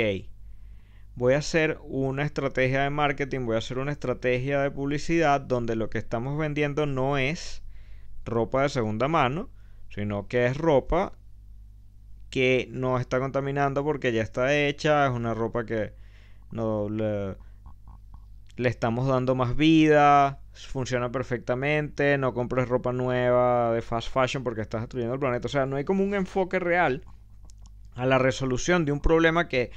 voy 1.16 1.34
a 1.34 1.38
hacer 1.38 1.78
una 1.82 2.22
estrategia 2.22 2.82
de 2.82 2.90
marketing, 2.90 3.44
voy 3.44 3.56
a 3.56 3.58
hacer 3.58 3.78
una 3.78 3.90
estrategia 3.90 4.60
de 4.60 4.70
publicidad 4.70 5.40
donde 5.40 5.74
lo 5.74 5.90
que 5.90 5.98
estamos 5.98 6.38
vendiendo 6.38 6.86
no 6.86 7.18
es 7.18 7.62
ropa 8.24 8.62
de 8.62 8.68
segunda 8.68 9.08
mano, 9.08 9.50
sino 9.90 10.28
que 10.28 10.46
es 10.46 10.56
ropa 10.56 11.17
que 12.30 12.68
no 12.70 12.98
está 12.98 13.18
contaminando 13.18 13.84
porque 13.84 14.12
ya 14.12 14.22
está 14.22 14.54
hecha, 14.54 15.06
es 15.06 15.12
una 15.12 15.34
ropa 15.34 15.64
que 15.64 15.92
no 16.50 16.88
le, 16.88 17.36
estamos 18.56 19.06
dando 19.06 19.34
más 19.34 19.56
vida, 19.56 20.40
funciona 20.52 21.10
perfectamente, 21.10 22.18
no 22.18 22.34
compres 22.34 22.68
ropa 22.68 22.92
nueva 22.92 23.72
de 23.72 23.82
fast 23.82 24.12
fashion 24.12 24.42
porque 24.42 24.60
estás 24.60 24.82
destruyendo 24.82 25.14
el 25.14 25.20
planeta. 25.20 25.46
O 25.46 25.50
sea, 25.50 25.66
no 25.66 25.76
hay 25.76 25.84
como 25.84 26.04
un 26.04 26.14
enfoque 26.14 26.58
real 26.58 27.04
a 27.94 28.06
la 28.06 28.18
resolución 28.18 28.84
de 28.84 28.92
un 28.92 29.00
problema 29.00 29.48
que, 29.48 29.70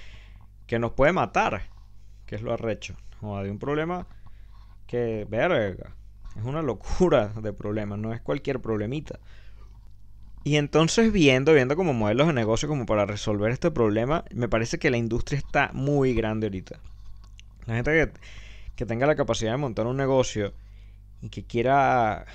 que 0.68 0.80
nos 0.80 0.92
puede 0.92 1.14
matar, 1.14 1.64
que 2.26 2.36
es 2.36 2.42
lo 2.42 2.54
arrecho, 2.54 2.96
o 3.22 3.42
de 3.42 3.52
un 3.52 3.60
problema 3.60 4.08
que, 4.88 5.26
verga, 5.30 5.96
es 6.36 6.44
una 6.44 6.62
locura 6.62 7.30
de 7.30 7.54
problemas, 7.54 8.00
no 8.00 8.14
es 8.14 8.22
cualquier 8.22 8.60
problemita. 8.60 9.20
Y 10.44 10.56
entonces 10.56 11.12
viendo, 11.12 11.54
viendo 11.54 11.76
como 11.76 11.94
modelos 11.94 12.28
de 12.28 12.34
negocio 12.34 12.68
como 12.68 12.86
para 12.86 13.06
resolver 13.06 13.52
este 13.52 13.70
problema, 13.70 14.26
me 14.34 14.50
parece 14.50 14.80
que 14.80 14.90
la 14.90 14.98
industria 14.98 15.38
está 15.38 15.70
muy 15.74 16.14
grande 16.14 16.48
ahorita. 16.48 16.80
La 17.68 17.76
gente 17.76 17.92
que, 17.92 18.20
que 18.76 18.86
tenga 18.86 19.06
la 19.06 19.16
capacidad 19.16 19.52
de 19.52 19.58
montar 19.58 19.86
un 19.86 19.98
negocio 19.98 20.54
y 21.22 21.30
que 21.30 21.44
quiera 21.44 22.26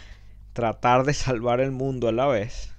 tratar 0.52 1.04
de 1.04 1.14
salvar 1.14 1.60
el 1.60 1.72
mundo 1.72 2.06
a 2.06 2.12
la 2.12 2.26
vez, 2.26 2.72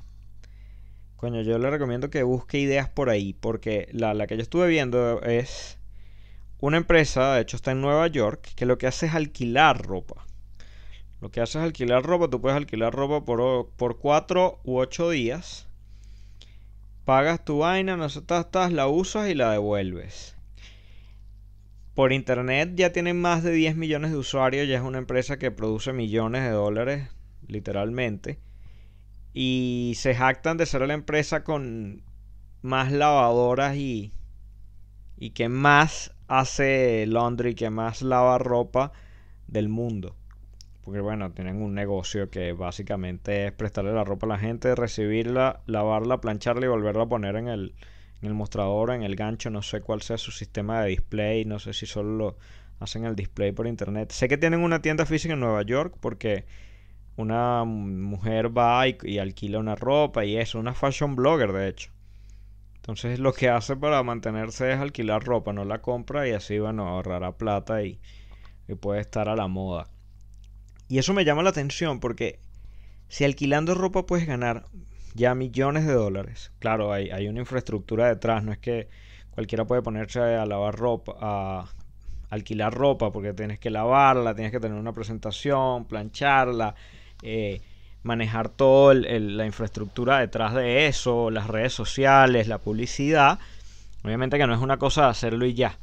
coño, 1.18 1.42
yo 1.42 1.58
le 1.60 1.70
recomiendo 1.70 2.10
que 2.10 2.24
busque 2.24 2.60
ideas 2.60 2.88
por 2.88 3.10
ahí, 3.10 3.34
porque 3.34 3.90
la, 3.92 4.14
la 4.14 4.28
que 4.28 4.38
yo 4.38 4.44
estuve 4.44 4.68
viendo 4.68 5.22
es 5.24 5.78
una 6.60 6.78
empresa, 6.78 7.34
de 7.34 7.42
hecho 7.42 7.58
está 7.58 7.72
en 7.72 7.82
Nueva 7.82 8.08
York, 8.08 8.54
que 8.56 8.66
lo 8.66 8.78
que 8.78 8.88
hace 8.88 9.08
es 9.08 9.14
alquilar 9.14 9.86
ropa. 9.86 10.27
Lo 11.20 11.32
que 11.32 11.42
haces 11.42 11.58
es 11.58 11.64
alquilar 11.64 12.04
ropa. 12.04 12.30
Tú 12.30 12.42
puedes 12.42 12.58
alquilar 12.58 12.94
ropa 12.94 13.26
por, 13.26 13.70
por 13.76 13.98
4 13.98 14.60
u 14.64 14.78
8 14.78 15.10
días. 15.10 15.68
Pagas 17.06 17.44
tu 17.44 17.60
vaina, 17.60 17.98
no 17.98 18.06
estás, 18.06 18.72
la 18.72 18.88
usas 18.88 19.30
y 19.30 19.34
la 19.34 19.52
devuelves. 19.52 20.36
Por 21.96 22.14
internet 22.14 22.74
ya 22.76 22.92
tienen 22.92 23.20
más 23.20 23.44
de 23.44 23.52
10 23.52 23.76
millones 23.76 24.12
de 24.12 24.18
usuarios. 24.18 24.68
Ya 24.68 24.78
es 24.78 24.84
una 24.84 25.00
empresa 25.00 25.40
que 25.40 25.50
produce 25.50 25.94
millones 25.94 26.44
de 26.44 26.50
dólares, 26.50 27.10
literalmente. 27.48 28.40
Y 29.34 29.94
se 29.96 30.14
jactan 30.14 30.58
de 30.58 30.66
ser 30.66 30.86
la 30.88 30.94
empresa 30.94 31.44
con 31.44 32.04
más 32.62 32.92
lavadoras 32.92 33.76
y, 33.76 34.12
y 35.18 35.32
que 35.32 35.50
más 35.50 36.14
hace 36.28 37.08
laundry, 37.08 37.56
que 37.56 37.70
más 37.70 38.02
lava 38.02 38.38
ropa 38.38 38.92
del 39.48 39.70
mundo. 39.70 40.16
Porque 40.88 41.02
bueno, 41.02 41.34
tienen 41.34 41.62
un 41.62 41.76
negocio 41.76 42.30
que 42.30 42.54
básicamente 42.54 43.48
es 43.48 43.52
prestarle 43.52 43.92
la 43.92 44.06
ropa 44.06 44.26
a 44.26 44.30
la 44.30 44.38
gente, 44.40 44.74
recibirla, 44.74 45.60
lavarla, 45.66 46.22
plancharla 46.22 46.66
y 46.66 46.70
volverla 46.70 47.04
a 47.04 47.10
poner 47.10 47.36
en 47.36 47.50
el, 47.50 47.74
mostrador, 48.22 48.92
en 48.92 49.04
el 49.04 49.18
gancho. 49.18 49.50
No 49.50 49.62
sé 49.62 49.82
cuál 49.82 50.02
sea 50.02 50.18
su 50.18 50.32
sistema 50.32 50.82
de 50.82 50.92
display. 50.92 51.44
No 51.44 51.60
sé 51.60 51.74
si 51.74 51.86
solo 51.86 52.16
lo 52.16 52.38
hacen 52.80 53.04
el 53.04 53.18
display 53.18 53.52
por 53.52 53.68
internet. 53.68 54.14
Sé 54.14 54.30
que 54.30 54.38
tienen 54.38 54.62
una 54.62 54.82
tienda 54.82 55.06
física 55.06 55.34
en 55.34 55.42
Nueva 55.42 55.62
York 55.64 55.98
porque 56.00 56.46
una 57.18 57.66
mujer 57.66 58.58
va 58.58 58.88
y, 58.88 59.20
alquila 59.20 59.60
una 59.60 59.76
ropa 59.76 60.24
y 60.24 60.38
eso. 60.38 60.58
Una 60.58 60.74
fashion 60.74 61.18
blogger, 61.18 61.52
de 61.52 61.68
hecho. 61.68 61.92
Entonces 62.78 63.20
lo 63.20 63.34
que 63.34 63.50
hace 63.50 63.76
para 63.76 64.02
mantenerse 64.04 64.72
es 64.72 64.80
alquilar 64.80 65.22
ropa, 65.22 65.52
no 65.52 65.66
la 65.66 65.82
compra 65.82 66.30
y 66.30 66.32
así, 66.32 66.60
bueno, 66.60 66.88
ahorrará 66.88 67.34
plata 67.34 67.84
y, 67.84 68.00
y 68.70 68.76
puede 68.76 69.02
estar 69.02 69.28
a 69.28 69.36
la 69.36 69.50
moda. 69.50 69.90
Y 70.90 71.00
eso 71.00 71.14
me 71.14 71.26
llama 71.26 71.44
la 71.44 71.50
atención 71.50 72.00
porque 72.00 72.40
si 73.10 73.24
alquilando 73.24 73.76
ropa 73.76 74.06
puedes 74.06 74.26
ganar 74.26 74.66
ya 75.16 75.36
millones 75.36 75.86
de 75.86 75.94
dólares, 75.94 76.52
claro, 76.60 76.94
hay, 76.94 77.10
hay 77.10 77.28
una 77.28 77.40
infraestructura 77.40 78.08
detrás, 78.08 78.44
no 78.44 78.52
es 78.52 78.60
que 78.60 78.88
cualquiera 79.32 79.66
puede 79.66 79.82
ponerse 79.82 80.20
a 80.20 80.46
lavar 80.46 80.76
ropa, 80.76 81.16
a 81.20 81.66
alquilar 82.30 82.74
ropa, 82.74 83.12
porque 83.12 83.34
tienes 83.34 83.60
que 83.60 83.70
lavarla, 83.70 84.36
tienes 84.36 84.52
que 84.52 84.60
tener 84.60 84.78
una 84.78 84.94
presentación, 84.94 85.86
plancharla, 85.86 86.76
eh, 87.22 87.62
manejar 88.04 88.50
toda 88.50 88.94
la 88.94 89.46
infraestructura 89.46 90.20
detrás 90.20 90.54
de 90.54 90.88
eso, 90.88 91.30
las 91.30 91.48
redes 91.48 91.74
sociales, 91.74 92.48
la 92.48 92.60
publicidad. 92.60 93.40
Obviamente 94.04 94.38
que 94.38 94.48
no 94.48 94.54
es 94.54 94.62
una 94.62 94.78
cosa 94.78 95.04
de 95.04 95.10
hacerlo 95.10 95.46
y 95.46 95.54
ya. 95.54 95.78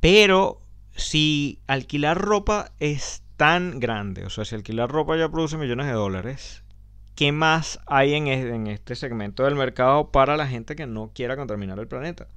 Pero 0.00 0.60
si 0.96 1.60
alquilar 1.66 2.18
ropa 2.18 2.72
es 2.80 3.22
tan 3.36 3.78
grande, 3.78 4.24
o 4.24 4.30
sea, 4.30 4.44
si 4.44 4.54
alquilar 4.54 4.90
ropa 4.90 5.16
ya 5.16 5.28
produce 5.28 5.58
millones 5.58 5.86
de 5.86 5.92
dólares, 5.92 6.64
¿qué 7.14 7.32
más 7.32 7.78
hay 7.86 8.14
en, 8.14 8.66
este 8.66 8.94
segmento 8.94 9.44
del 9.44 9.54
mercado 9.54 10.10
para 10.10 10.36
la 10.36 10.46
gente 10.46 10.74
que 10.74 10.86
no 10.86 11.12
quiera 11.14 11.36
contaminar 11.36 11.78
el 11.78 11.86
planeta? 11.86 12.28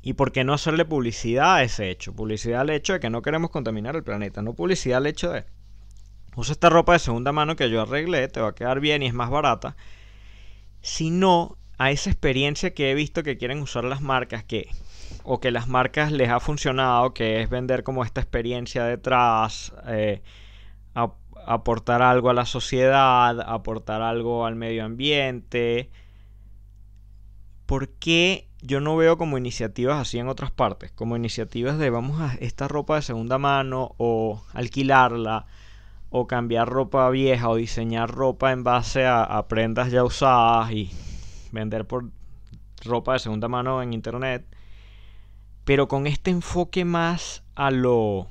¿Y 0.00 0.14
por 0.14 0.32
qué 0.32 0.42
no 0.42 0.52
hacerle 0.52 0.84
publicidad 0.84 1.56
a 1.56 1.62
ese 1.62 1.90
hecho? 1.90 2.14
Publicidad 2.14 2.62
al 2.62 2.70
hecho 2.70 2.94
de 2.94 3.00
que 3.00 3.10
no 3.10 3.22
queremos 3.22 3.50
contaminar 3.50 3.94
el 3.94 4.02
planeta, 4.02 4.42
no 4.42 4.54
publicidad 4.54 4.98
al 4.98 5.06
hecho 5.06 5.30
de 5.30 5.44
usa 6.34 6.52
esta 6.52 6.70
ropa 6.70 6.94
de 6.94 6.98
segunda 6.98 7.30
mano 7.30 7.56
que 7.56 7.68
yo 7.70 7.82
arreglé, 7.82 8.26
te 8.28 8.40
va 8.40 8.48
a 8.48 8.54
quedar 8.54 8.80
bien 8.80 9.02
y 9.02 9.06
es 9.06 9.14
más 9.14 9.28
barata, 9.28 9.76
sino 10.80 11.58
a 11.76 11.90
esa 11.90 12.10
experiencia 12.10 12.72
que 12.72 12.90
he 12.90 12.94
visto 12.94 13.22
que 13.22 13.36
quieren 13.36 13.60
usar 13.60 13.84
las 13.84 14.00
marcas 14.00 14.42
que 14.44 14.68
o 15.24 15.40
que 15.40 15.50
las 15.50 15.68
marcas 15.68 16.12
les 16.12 16.28
ha 16.30 16.40
funcionado, 16.40 17.14
que 17.14 17.40
es 17.40 17.50
vender 17.50 17.82
como 17.82 18.04
esta 18.04 18.20
experiencia 18.20 18.84
detrás, 18.84 19.72
eh, 19.86 20.22
aportar 21.46 22.02
algo 22.02 22.30
a 22.30 22.34
la 22.34 22.46
sociedad, 22.46 23.40
aportar 23.40 24.02
algo 24.02 24.46
al 24.46 24.54
medio 24.54 24.84
ambiente. 24.84 25.90
¿Por 27.66 27.88
qué 27.88 28.48
yo 28.60 28.80
no 28.80 28.96
veo 28.96 29.18
como 29.18 29.38
iniciativas 29.38 30.00
así 30.00 30.18
en 30.18 30.28
otras 30.28 30.50
partes? 30.50 30.92
Como 30.92 31.16
iniciativas 31.16 31.78
de 31.78 31.90
vamos 31.90 32.20
a 32.20 32.34
esta 32.36 32.68
ropa 32.68 32.96
de 32.96 33.02
segunda 33.02 33.38
mano 33.38 33.94
o 33.98 34.42
alquilarla 34.52 35.46
o 36.10 36.26
cambiar 36.26 36.68
ropa 36.68 37.08
vieja 37.10 37.48
o 37.48 37.56
diseñar 37.56 38.10
ropa 38.10 38.52
en 38.52 38.64
base 38.64 39.06
a, 39.06 39.44
prendas 39.48 39.90
ya 39.90 40.04
usadas 40.04 40.70
y 40.70 40.90
vender 41.50 41.86
por 41.86 42.10
ropa 42.84 43.14
de 43.14 43.18
segunda 43.18 43.48
mano 43.48 43.82
en 43.82 43.94
internet, 43.94 44.44
pero 45.64 45.88
con 45.88 46.06
este 46.06 46.30
enfoque 46.30 46.84
más 46.84 47.44
a 47.54 47.70
lo 47.70 48.28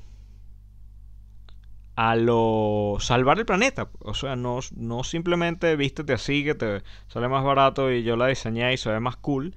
a 1.96 2.16
lo 2.16 2.98
salvar 3.00 3.38
el 3.38 3.46
planeta, 3.46 3.90
o 4.00 4.14
sea, 4.14 4.36
no, 4.36 4.60
no 4.76 5.04
simplemente 5.04 5.76
vístete 5.76 6.14
así 6.14 6.44
que 6.44 6.56
te 6.56 6.84
sale 7.08 7.28
más 7.28 7.44
barato 7.44 7.92
y 7.92 8.04
yo 8.04 8.16
la 8.16 8.28
diseñé 8.28 8.74
y 8.74 8.78
se 8.78 8.90
ve 8.90 9.00
más 9.00 9.18
cool, 9.18 9.56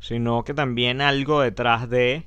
sino 0.00 0.44
que 0.44 0.54
también 0.54 1.00
algo 1.00 1.40
detrás 1.40 1.90
de 1.90 2.26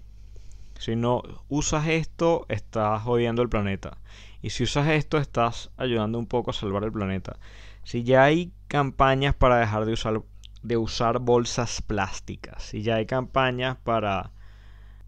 si 0.80 0.96
no 0.96 1.22
usas 1.50 1.88
esto, 1.88 2.46
estás 2.48 3.02
jodiendo 3.04 3.42
el 3.42 3.50
planeta. 3.50 3.98
Y 4.42 4.52
si 4.52 4.64
usas 4.64 4.88
esto, 4.88 5.18
estás 5.18 5.72
ayudando 5.76 6.18
un 6.18 6.26
poco 6.26 6.52
a 6.52 6.54
salvar 6.54 6.86
el 6.86 6.92
planeta. 6.94 7.38
Si 7.84 8.04
ya 8.04 8.24
hay 8.24 8.54
campañas 8.70 9.36
para 9.36 9.58
dejar 9.58 9.86
de 9.86 9.92
usar, 9.92 10.22
de 10.64 10.78
usar 10.78 11.20
bolsas 11.20 11.82
plásticas, 11.82 12.64
si 12.64 12.82
ya 12.82 12.96
hay 12.96 13.06
campañas 13.06 13.76
para, 13.84 14.32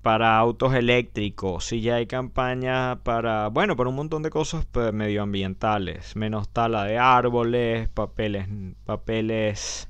para 0.02 0.38
autos 0.38 0.74
eléctricos, 0.74 1.66
si 1.66 1.82
ya 1.82 1.96
hay 1.96 2.08
campañas 2.08 3.00
para, 3.04 3.48
bueno, 3.50 3.76
para 3.76 3.90
un 3.90 3.96
montón 3.96 4.24
de 4.24 4.30
cosas 4.30 4.66
pues, 4.66 4.94
medioambientales, 4.94 6.16
menos 6.16 6.50
tala 6.50 6.86
de 6.86 6.98
árboles, 6.98 7.90
papeles, 7.90 8.48
papeles, 8.86 9.90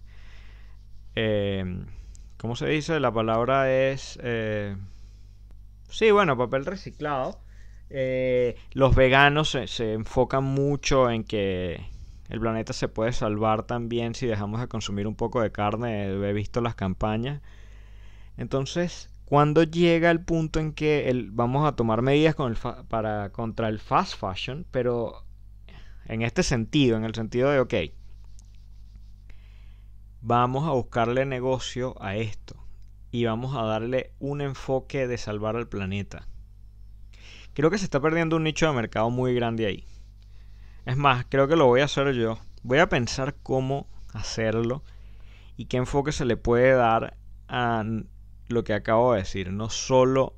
eh, 1.15 1.85
¿cómo 2.37 2.55
se 2.55 2.67
dice? 2.67 2.99
La 2.99 3.11
palabra 3.11 3.71
es, 3.71 4.19
eh, 4.21 4.75
sí, 5.89 6.11
bueno, 6.11 6.37
papel 6.37 6.65
reciclado 6.65 7.39
eh, 7.93 8.55
los 8.71 8.95
veganos 8.95 9.49
se, 9.49 9.93
enfocan 9.93 10.45
mucho 10.45 11.11
en 11.11 11.25
que 11.25 11.85
el 12.29 12.39
planeta 12.39 12.71
se 12.71 12.87
puede 12.87 13.11
salvar 13.11 13.63
también 13.63 14.15
si 14.15 14.27
dejamos 14.27 14.61
de 14.61 14.69
consumir 14.69 15.07
un 15.07 15.15
poco 15.15 15.41
de 15.41 15.51
carne. 15.51 16.05
He 16.05 16.33
visto 16.33 16.61
las 16.61 16.75
campañas. 16.75 17.41
Entonces, 18.37 19.09
cuando 19.31 19.63
llega 19.63 20.11
el 20.11 20.19
punto 20.19 20.59
en 20.59 20.73
que 20.73 21.09
vamos 21.31 21.65
a 21.65 21.77
tomar 21.77 22.01
medidas 22.01 22.35
contra 22.35 23.69
el 23.69 23.79
fast 23.79 24.19
fashion, 24.19 24.65
pero 24.71 25.23
en 26.03 26.21
este 26.21 26.43
sentido, 26.43 26.97
en 26.97 27.05
el 27.05 27.15
sentido 27.15 27.49
de, 27.49 27.61
ok, 27.61 27.73
vamos 30.19 30.67
a 30.67 30.71
buscarle 30.71 31.25
negocio 31.25 31.95
a 32.03 32.17
esto 32.17 32.57
y 33.09 33.23
vamos 33.23 33.55
a 33.55 33.63
darle 33.63 34.11
un 34.19 34.41
enfoque 34.41 35.07
de 35.07 35.17
salvar 35.17 35.55
al 35.55 35.69
planeta. 35.69 36.27
Creo 37.53 37.71
que 37.71 37.77
se 37.77 37.85
está 37.85 38.01
perdiendo 38.01 38.35
un 38.35 38.43
nicho 38.43 38.67
de 38.67 38.73
mercado 38.73 39.09
muy 39.11 39.33
grande 39.33 39.65
ahí. 39.65 39.85
Es 40.85 40.97
más, 40.97 41.25
creo 41.29 41.47
que 41.47 41.55
lo 41.55 41.67
voy 41.67 41.79
a 41.79 41.85
hacer 41.85 42.11
yo. 42.11 42.37
Voy 42.63 42.79
a 42.79 42.89
pensar 42.89 43.37
cómo 43.41 43.87
hacerlo 44.11 44.83
y 45.55 45.67
qué 45.67 45.77
enfoque 45.77 46.11
se 46.11 46.25
le 46.25 46.35
puede 46.35 46.73
dar 46.73 47.15
a 47.47 47.85
lo 48.51 48.63
que 48.63 48.73
acabo 48.73 49.13
de 49.13 49.19
decir. 49.19 49.51
No 49.51 49.69
solo 49.69 50.35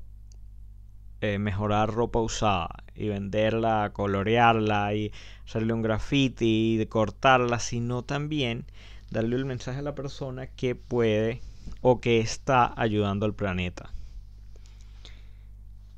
eh, 1.20 1.38
mejorar 1.38 1.92
ropa 1.92 2.20
usada 2.20 2.84
y 2.94 3.08
venderla, 3.08 3.90
colorearla 3.92 4.94
y 4.94 5.12
hacerle 5.46 5.72
un 5.72 5.82
graffiti 5.82 6.80
y 6.80 6.86
cortarla, 6.86 7.58
sino 7.58 8.02
también 8.02 8.66
darle 9.10 9.36
el 9.36 9.44
mensaje 9.44 9.78
a 9.78 9.82
la 9.82 9.94
persona 9.94 10.46
que 10.48 10.74
puede 10.74 11.40
o 11.80 12.00
que 12.00 12.20
está 12.20 12.72
ayudando 12.76 13.26
al 13.26 13.34
planeta. 13.34 13.90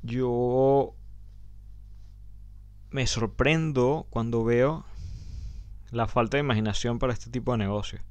Yo 0.03 0.95
me 2.89 3.05
sorprendo 3.05 4.07
cuando 4.09 4.43
veo 4.43 4.85
la 5.91 6.07
falta 6.07 6.37
de 6.37 6.41
imaginación 6.41 6.99
para 6.99 7.13
este 7.13 7.29
tipo 7.29 7.51
de 7.51 7.57
negocios. 7.57 8.01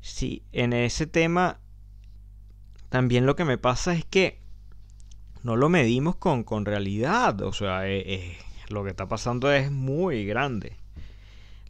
Sí, 0.00 0.44
en 0.52 0.72
ese 0.72 1.06
tema 1.06 1.58
también 2.96 3.26
lo 3.26 3.36
que 3.36 3.44
me 3.44 3.58
pasa 3.58 3.92
es 3.92 4.06
que 4.06 4.40
no 5.42 5.54
lo 5.54 5.68
medimos 5.68 6.16
con, 6.16 6.44
con 6.44 6.64
realidad. 6.64 7.42
O 7.42 7.52
sea, 7.52 7.86
eh, 7.86 8.02
eh, 8.06 8.38
lo 8.70 8.84
que 8.84 8.88
está 8.88 9.06
pasando 9.06 9.52
es 9.52 9.70
muy 9.70 10.24
grande. 10.24 10.78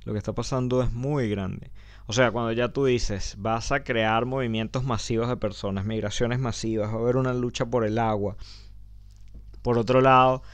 Lo 0.04 0.12
que 0.12 0.18
está 0.18 0.34
pasando 0.34 0.84
es 0.84 0.92
muy 0.92 1.28
grande. 1.28 1.72
O 2.06 2.12
sea, 2.12 2.30
cuando 2.30 2.52
ya 2.52 2.68
tú 2.68 2.84
dices, 2.84 3.34
vas 3.40 3.72
a 3.72 3.82
crear 3.82 4.24
movimientos 4.24 4.84
masivos 4.84 5.28
de 5.28 5.36
personas, 5.36 5.84
migraciones 5.84 6.38
masivas, 6.38 6.90
va 6.90 6.98
a 6.98 7.00
haber 7.00 7.16
una 7.16 7.34
lucha 7.34 7.66
por 7.66 7.84
el 7.84 7.98
agua. 7.98 8.36
Por 9.62 9.78
otro 9.78 10.00
lado, 10.00 10.44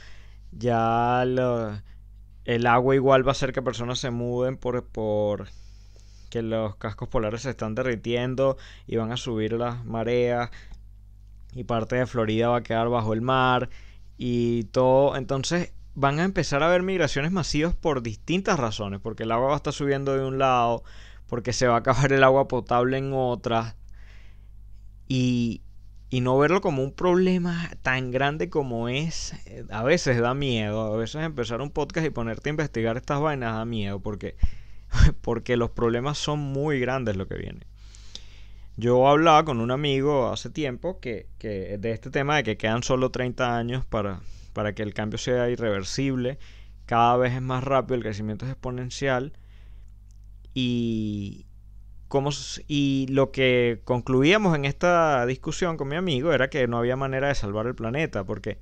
ya 0.51 1.21
el 1.21 2.65
agua 2.65 2.95
igual 2.95 3.23
va 3.23 3.29
a 3.29 3.33
hacer 3.33 3.53
que 3.53 3.61
personas 3.61 3.99
se 3.99 4.09
muden 4.09 4.57
por, 4.57 4.83
por 4.87 5.49
que 6.33 6.41
los 6.41 6.77
cascos 6.77 7.09
polares 7.09 7.43
se 7.43 7.51
están 7.51 7.75
derritiendo 7.75 8.57
y 8.87 8.95
van 8.95 9.11
a 9.11 9.17
subir 9.17 9.53
las 9.53 9.85
mareas 9.85 10.49
y 11.53 11.63
parte 11.63 11.95
de 11.95 12.07
Florida 12.07 12.47
va 12.47 12.57
a 12.57 12.63
quedar 12.63 12.89
bajo 12.89 13.13
el 13.13 13.21
mar 13.21 13.69
y 14.17 14.63
todo. 14.63 15.15
Entonces 15.15 15.73
van 15.93 16.19
a 16.19 16.23
empezar 16.23 16.63
a 16.63 16.69
haber 16.69 16.81
migraciones 16.81 17.31
masivas 17.31 17.75
por 17.75 18.01
distintas 18.01 18.59
razones, 18.59 18.99
porque 18.99 19.23
el 19.23 19.31
agua 19.31 19.49
va 19.49 19.53
a 19.53 19.57
estar 19.57 19.73
subiendo 19.73 20.17
de 20.17 20.25
un 20.25 20.39
lado, 20.39 20.83
porque 21.27 21.53
se 21.53 21.67
va 21.67 21.75
a 21.75 21.79
acabar 21.79 22.11
el 22.11 22.23
agua 22.23 22.47
potable 22.47 22.97
en 22.97 23.11
otras. 23.13 23.75
Y, 25.07 25.61
y 26.09 26.21
no 26.21 26.35
verlo 26.39 26.61
como 26.61 26.81
un 26.81 26.93
problema 26.93 27.69
tan 27.83 28.09
grande 28.09 28.49
como 28.49 28.89
es, 28.89 29.33
eh, 29.45 29.65
a 29.69 29.83
veces 29.83 30.19
da 30.19 30.33
miedo, 30.33 30.95
a 30.95 30.97
veces 30.97 31.21
empezar 31.21 31.61
un 31.61 31.69
podcast 31.69 32.07
y 32.07 32.09
ponerte 32.09 32.49
a 32.49 32.51
investigar 32.51 32.97
estas 32.97 33.21
vainas 33.21 33.53
da 33.53 33.65
miedo 33.65 33.99
porque, 33.99 34.35
porque 35.21 35.57
los 35.57 35.71
problemas 35.71 36.17
son 36.17 36.39
muy 36.39 36.79
grandes 36.79 37.15
lo 37.15 37.27
que 37.27 37.35
viene. 37.35 37.61
Yo 38.75 39.07
hablaba 39.07 39.45
con 39.45 39.59
un 39.59 39.69
amigo 39.69 40.31
hace 40.31 40.49
tiempo 40.49 40.99
que, 40.99 41.27
que 41.37 41.77
de 41.77 41.91
este 41.91 42.09
tema 42.09 42.37
de 42.37 42.43
que 42.43 42.57
quedan 42.57 42.81
solo 42.81 43.11
30 43.11 43.55
años 43.55 43.85
para, 43.85 44.21
para 44.53 44.73
que 44.73 44.81
el 44.81 44.93
cambio 44.95 45.19
sea 45.19 45.49
irreversible, 45.49 46.39
cada 46.85 47.17
vez 47.17 47.33
es 47.33 47.41
más 47.41 47.63
rápido, 47.63 47.95
el 47.95 48.01
crecimiento 48.01 48.45
es 48.45 48.51
exponencial 48.51 49.33
y, 50.55 51.45
y 52.67 53.07
lo 53.09 53.31
que 53.31 53.81
concluíamos 53.83 54.55
en 54.55 54.65
esta 54.65 55.25
discusión 55.25 55.77
con 55.77 55.87
mi 55.87 55.95
amigo 55.95 56.33
era 56.33 56.49
que 56.49 56.67
no 56.67 56.77
había 56.77 56.95
manera 56.95 57.27
de 57.27 57.35
salvar 57.35 57.67
el 57.67 57.75
planeta, 57.75 58.23
porque 58.23 58.57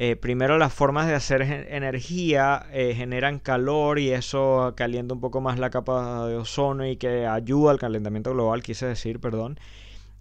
eh, 0.00 0.14
primero 0.14 0.58
las 0.58 0.72
formas 0.72 1.08
de 1.08 1.14
hacer 1.14 1.42
energía 1.42 2.68
eh, 2.70 2.94
generan 2.94 3.40
calor 3.40 3.98
y 3.98 4.12
eso 4.12 4.74
calienta 4.76 5.12
un 5.12 5.20
poco 5.20 5.40
más 5.40 5.58
la 5.58 5.70
capa 5.70 6.28
de 6.28 6.36
ozono 6.36 6.86
y 6.86 6.96
que 6.96 7.26
ayuda 7.26 7.72
al 7.72 7.80
calentamiento 7.80 8.30
global, 8.30 8.62
quise 8.62 8.86
decir, 8.86 9.18
perdón. 9.18 9.58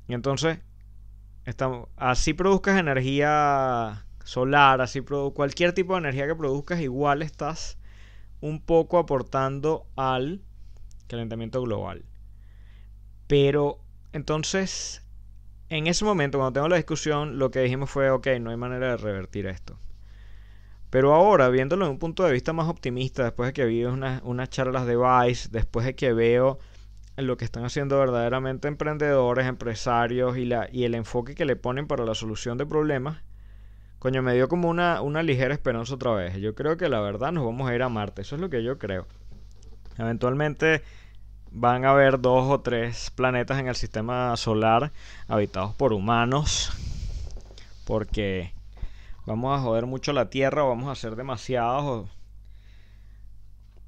Y 0.08 0.16
entonces, 0.16 0.58
estamos, 1.46 1.90
así 1.96 2.34
produzcas 2.34 2.80
energía 2.80 4.08
solar, 4.24 4.82
así 4.82 5.02
cualquier 5.36 5.74
tipo 5.74 5.94
de 5.94 6.00
energía 6.00 6.26
que 6.26 6.36
produzcas, 6.36 6.82
igual 6.82 7.22
estás 7.22 7.78
un 8.42 8.60
poco 8.60 8.98
aportando 8.98 9.86
al 9.96 10.42
calentamiento 11.08 11.62
global. 11.62 12.04
Pero 13.28 13.80
entonces, 14.12 15.04
en 15.70 15.88
ese 15.88 16.06
momento, 16.06 16.38
cuando 16.38 16.54
tengo 16.54 16.70
la 16.70 16.78
discusión, 16.78 17.40
lo 17.40 17.52
que 17.52 17.60
dijimos 17.60 17.90
fue, 17.90 18.10
ok, 18.10 18.28
no 18.40 18.52
hay 18.52 18.58
manera 18.58 18.92
de 18.92 18.98
revertir 18.98 19.48
esto. 19.48 19.78
Pero 20.90 21.14
ahora, 21.14 21.50
viéndolo 21.50 21.86
de 21.86 21.92
un 21.92 22.00
punto 22.00 22.24
de 22.24 22.32
vista 22.32 22.54
más 22.54 22.70
optimista, 22.70 23.24
después 23.24 23.48
de 23.48 23.54
que 23.54 23.66
vi 23.66 23.84
unas, 23.84 24.22
unas 24.24 24.50
charlas 24.50 24.86
de 24.86 24.96
Vice, 24.96 25.50
después 25.52 25.86
de 25.86 25.96
que 25.96 26.14
veo 26.14 26.60
lo 27.18 27.36
que 27.36 27.46
están 27.46 27.66
haciendo 27.66 28.00
verdaderamente 28.00 28.68
emprendedores, 28.68 29.48
empresarios 29.48 30.38
y, 30.38 30.46
la, 30.46 30.70
y 30.72 30.86
el 30.86 30.96
enfoque 30.96 31.36
que 31.36 31.46
le 31.46 31.56
ponen 31.56 31.88
para 31.88 32.06
la 32.06 32.16
solución 32.16 32.58
de 32.58 32.66
problemas, 32.66 33.24
coño, 34.00 34.22
me 34.22 34.34
dio 34.34 34.48
como 34.48 34.70
una, 34.70 35.02
una 35.02 35.24
ligera 35.24 35.54
esperanza 35.54 35.96
otra 35.96 36.14
vez. 36.14 36.38
Yo 36.38 36.56
creo 36.56 36.78
que 36.78 36.88
la 36.88 37.02
verdad 37.02 37.34
nos 37.34 37.44
vamos 37.44 37.70
a 37.70 37.76
ir 37.76 37.82
a 37.82 37.90
Marte, 37.90 38.22
eso 38.22 38.36
es 38.36 38.42
lo 38.42 38.50
que 38.50 38.64
yo 38.64 38.78
creo. 38.78 39.08
Eventualmente 39.98 40.84
van 41.52 41.86
a 41.86 41.92
haber 41.92 42.20
dos 42.20 42.50
o 42.50 42.60
tres 42.62 43.12
planetas 43.12 43.60
en 43.60 43.68
el 43.68 43.76
sistema 43.76 44.36
solar 44.38 44.92
habitados 45.28 45.74
por 45.76 45.94
humanos. 45.94 46.72
Porque 47.86 48.54
vamos 49.26 49.58
a 49.58 49.62
joder 49.62 49.86
mucho 49.86 50.14
la 50.14 50.30
Tierra 50.30 50.64
o 50.64 50.70
vamos 50.70 50.90
a 50.90 50.96
ser 50.96 51.16
demasiados. 51.16 52.10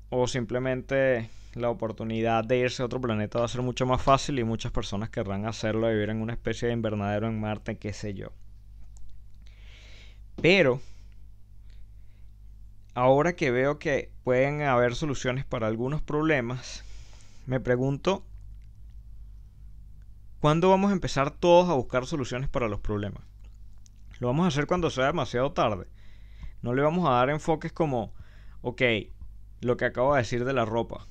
O, 0.09 0.27
simplemente 0.27 1.29
la 1.53 1.69
oportunidad 1.69 2.43
de 2.43 2.57
irse 2.59 2.81
a 2.81 2.85
otro 2.85 3.01
planeta 3.01 3.39
va 3.39 3.45
a 3.45 3.49
ser 3.49 3.61
mucho 3.61 3.85
más 3.85 4.01
fácil 4.01 4.39
y 4.39 4.43
muchas 4.43 4.71
personas 4.71 5.09
querrán 5.09 5.45
hacerlo, 5.45 5.89
vivir 5.89 6.09
en 6.09 6.21
una 6.21 6.33
especie 6.33 6.67
de 6.67 6.73
invernadero 6.73 7.27
en 7.27 7.39
Marte, 7.39 7.77
qué 7.77 7.93
sé 7.93 8.13
yo. 8.13 8.31
Pero 10.41 10.79
ahora 12.93 13.33
que 13.33 13.51
veo 13.51 13.79
que 13.79 14.11
pueden 14.23 14.61
haber 14.61 14.95
soluciones 14.95 15.45
para 15.45 15.67
algunos 15.67 16.01
problemas, 16.01 16.83
me 17.49 17.59
pregunto, 17.59 18.23
¿cuándo 20.39 20.69
vamos 20.69 20.91
a 20.91 20.93
empezar 20.93 21.31
todos 21.31 21.67
a 21.67 21.73
buscar 21.73 22.05
soluciones 22.05 22.47
para 22.47 22.67
los 22.67 22.79
problemas? 22.79 23.23
¿Lo 24.19 24.27
vamos 24.27 24.45
a 24.45 24.49
hacer 24.49 24.67
cuando 24.67 24.91
sea 24.91 25.07
demasiado 25.07 25.51
tarde? 25.51 25.87
No 26.61 26.75
le 26.75 26.83
vamos 26.83 27.09
a 27.09 27.13
dar 27.13 27.31
enfoques 27.31 27.73
como, 27.73 28.13
ok, 28.61 28.83
lo 29.61 29.77
que 29.77 29.85
acabo 29.85 30.13
de 30.13 30.19
decir 30.19 30.45
de 30.45 30.53
la 30.53 30.63
ropa. 30.63 31.07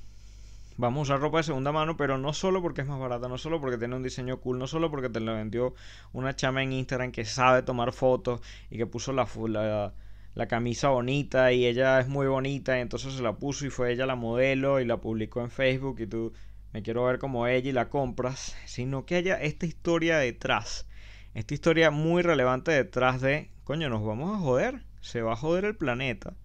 Vamos 0.77 0.99
a 0.99 1.01
usar 1.01 1.19
ropa 1.19 1.39
de 1.39 1.43
segunda 1.43 1.73
mano, 1.73 1.97
pero 1.97 2.17
no 2.17 2.31
solo 2.31 2.61
porque 2.61 2.81
es 2.81 2.87
más 2.87 3.01
barata, 3.01 3.27
no 3.27 3.37
solo 3.37 3.59
porque 3.59 3.77
tiene 3.77 3.97
un 3.97 4.03
diseño 4.03 4.39
cool, 4.39 4.59
no 4.59 4.67
solo 4.67 4.89
porque 4.89 5.09
te 5.09 5.19
lo 5.19 5.33
vendió 5.33 5.73
una 6.13 6.37
chama 6.37 6.63
en 6.63 6.71
Instagram 6.71 7.11
que 7.11 7.25
sabe 7.25 7.63
tomar 7.63 7.91
fotos 7.91 8.39
y 8.69 8.77
que 8.77 8.85
puso 8.85 9.11
la, 9.11 9.27
la, 9.49 9.93
la 10.35 10.47
camisa 10.47 10.89
bonita 10.89 11.51
y 11.51 11.65
ella 11.65 11.99
es 11.99 12.07
muy 12.07 12.27
bonita 12.27 12.77
y 12.77 12.81
entonces 12.81 13.13
se 13.13 13.21
la 13.21 13.37
puso 13.37 13.65
y 13.65 13.69
fue 13.69 13.91
ella 13.91 14.05
la 14.05 14.15
modelo 14.15 14.79
y 14.79 14.85
la 14.85 14.97
publicó 14.97 15.41
en 15.41 15.49
Facebook 15.49 15.99
y 15.99 16.07
tú 16.07 16.33
me 16.71 16.83
quiero 16.83 17.05
ver 17.05 17.19
como 17.19 17.47
ella 17.47 17.69
y 17.69 17.73
la 17.73 17.89
compras, 17.89 18.55
sino 18.65 19.05
que 19.05 19.15
haya 19.15 19.35
esta 19.41 19.65
historia 19.65 20.17
detrás, 20.19 20.87
esta 21.33 21.53
historia 21.53 21.91
muy 21.91 22.21
relevante 22.21 22.71
detrás 22.71 23.21
de, 23.21 23.51
coño, 23.63 23.89
nos 23.89 24.05
vamos 24.05 24.35
a 24.35 24.39
joder, 24.39 24.83
se 25.01 25.21
va 25.21 25.33
a 25.33 25.37
joder 25.37 25.65
el 25.65 25.75
planeta. 25.75 26.35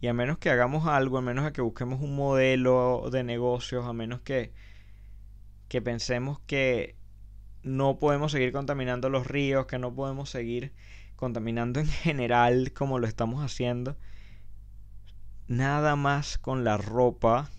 Y 0.00 0.08
a 0.08 0.14
menos 0.14 0.38
que 0.38 0.50
hagamos 0.50 0.88
algo, 0.88 1.18
a 1.18 1.22
menos 1.22 1.50
que 1.52 1.60
busquemos 1.60 2.00
un 2.00 2.16
modelo 2.16 3.08
de 3.12 3.22
negocios, 3.22 3.86
a 3.86 3.92
menos 3.92 4.20
que, 4.22 4.52
que 5.68 5.80
pensemos 5.80 6.40
que 6.40 6.96
no 7.62 7.98
podemos 7.98 8.32
seguir 8.32 8.52
contaminando 8.52 9.08
los 9.08 9.26
ríos, 9.26 9.66
que 9.66 9.78
no 9.78 9.94
podemos 9.94 10.30
seguir 10.30 10.72
contaminando 11.16 11.80
en 11.80 11.86
general 11.86 12.72
como 12.72 12.98
lo 12.98 13.06
estamos 13.06 13.44
haciendo, 13.44 13.96
nada 15.48 15.96
más 15.96 16.38
con 16.38 16.64
la 16.64 16.76
ropa 16.76 17.50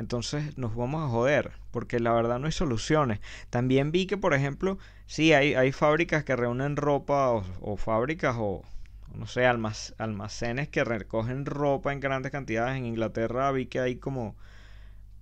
entonces 0.00 0.56
nos 0.56 0.74
vamos 0.74 1.04
a 1.04 1.10
joder, 1.10 1.52
porque 1.70 2.00
la 2.00 2.14
verdad 2.14 2.38
no 2.38 2.46
hay 2.46 2.52
soluciones. 2.52 3.20
También 3.50 3.92
vi 3.92 4.06
que, 4.06 4.16
por 4.16 4.32
ejemplo, 4.32 4.78
sí, 5.04 5.34
hay, 5.34 5.52
hay 5.52 5.72
fábricas 5.72 6.24
que 6.24 6.36
reúnen 6.36 6.76
ropa 6.76 7.30
o, 7.60 7.76
fábricas 7.76 8.34
o, 8.38 8.62
no 9.14 9.26
sé, 9.26 9.44
almacenes 9.44 10.68
que 10.70 10.84
recogen 10.84 11.44
ropa 11.44 11.92
en 11.92 12.00
grandes 12.00 12.32
cantidades. 12.32 12.78
En 12.78 12.86
Inglaterra 12.86 13.52
vi 13.52 13.66
que 13.66 13.78
hay 13.78 13.96
como, 13.96 14.36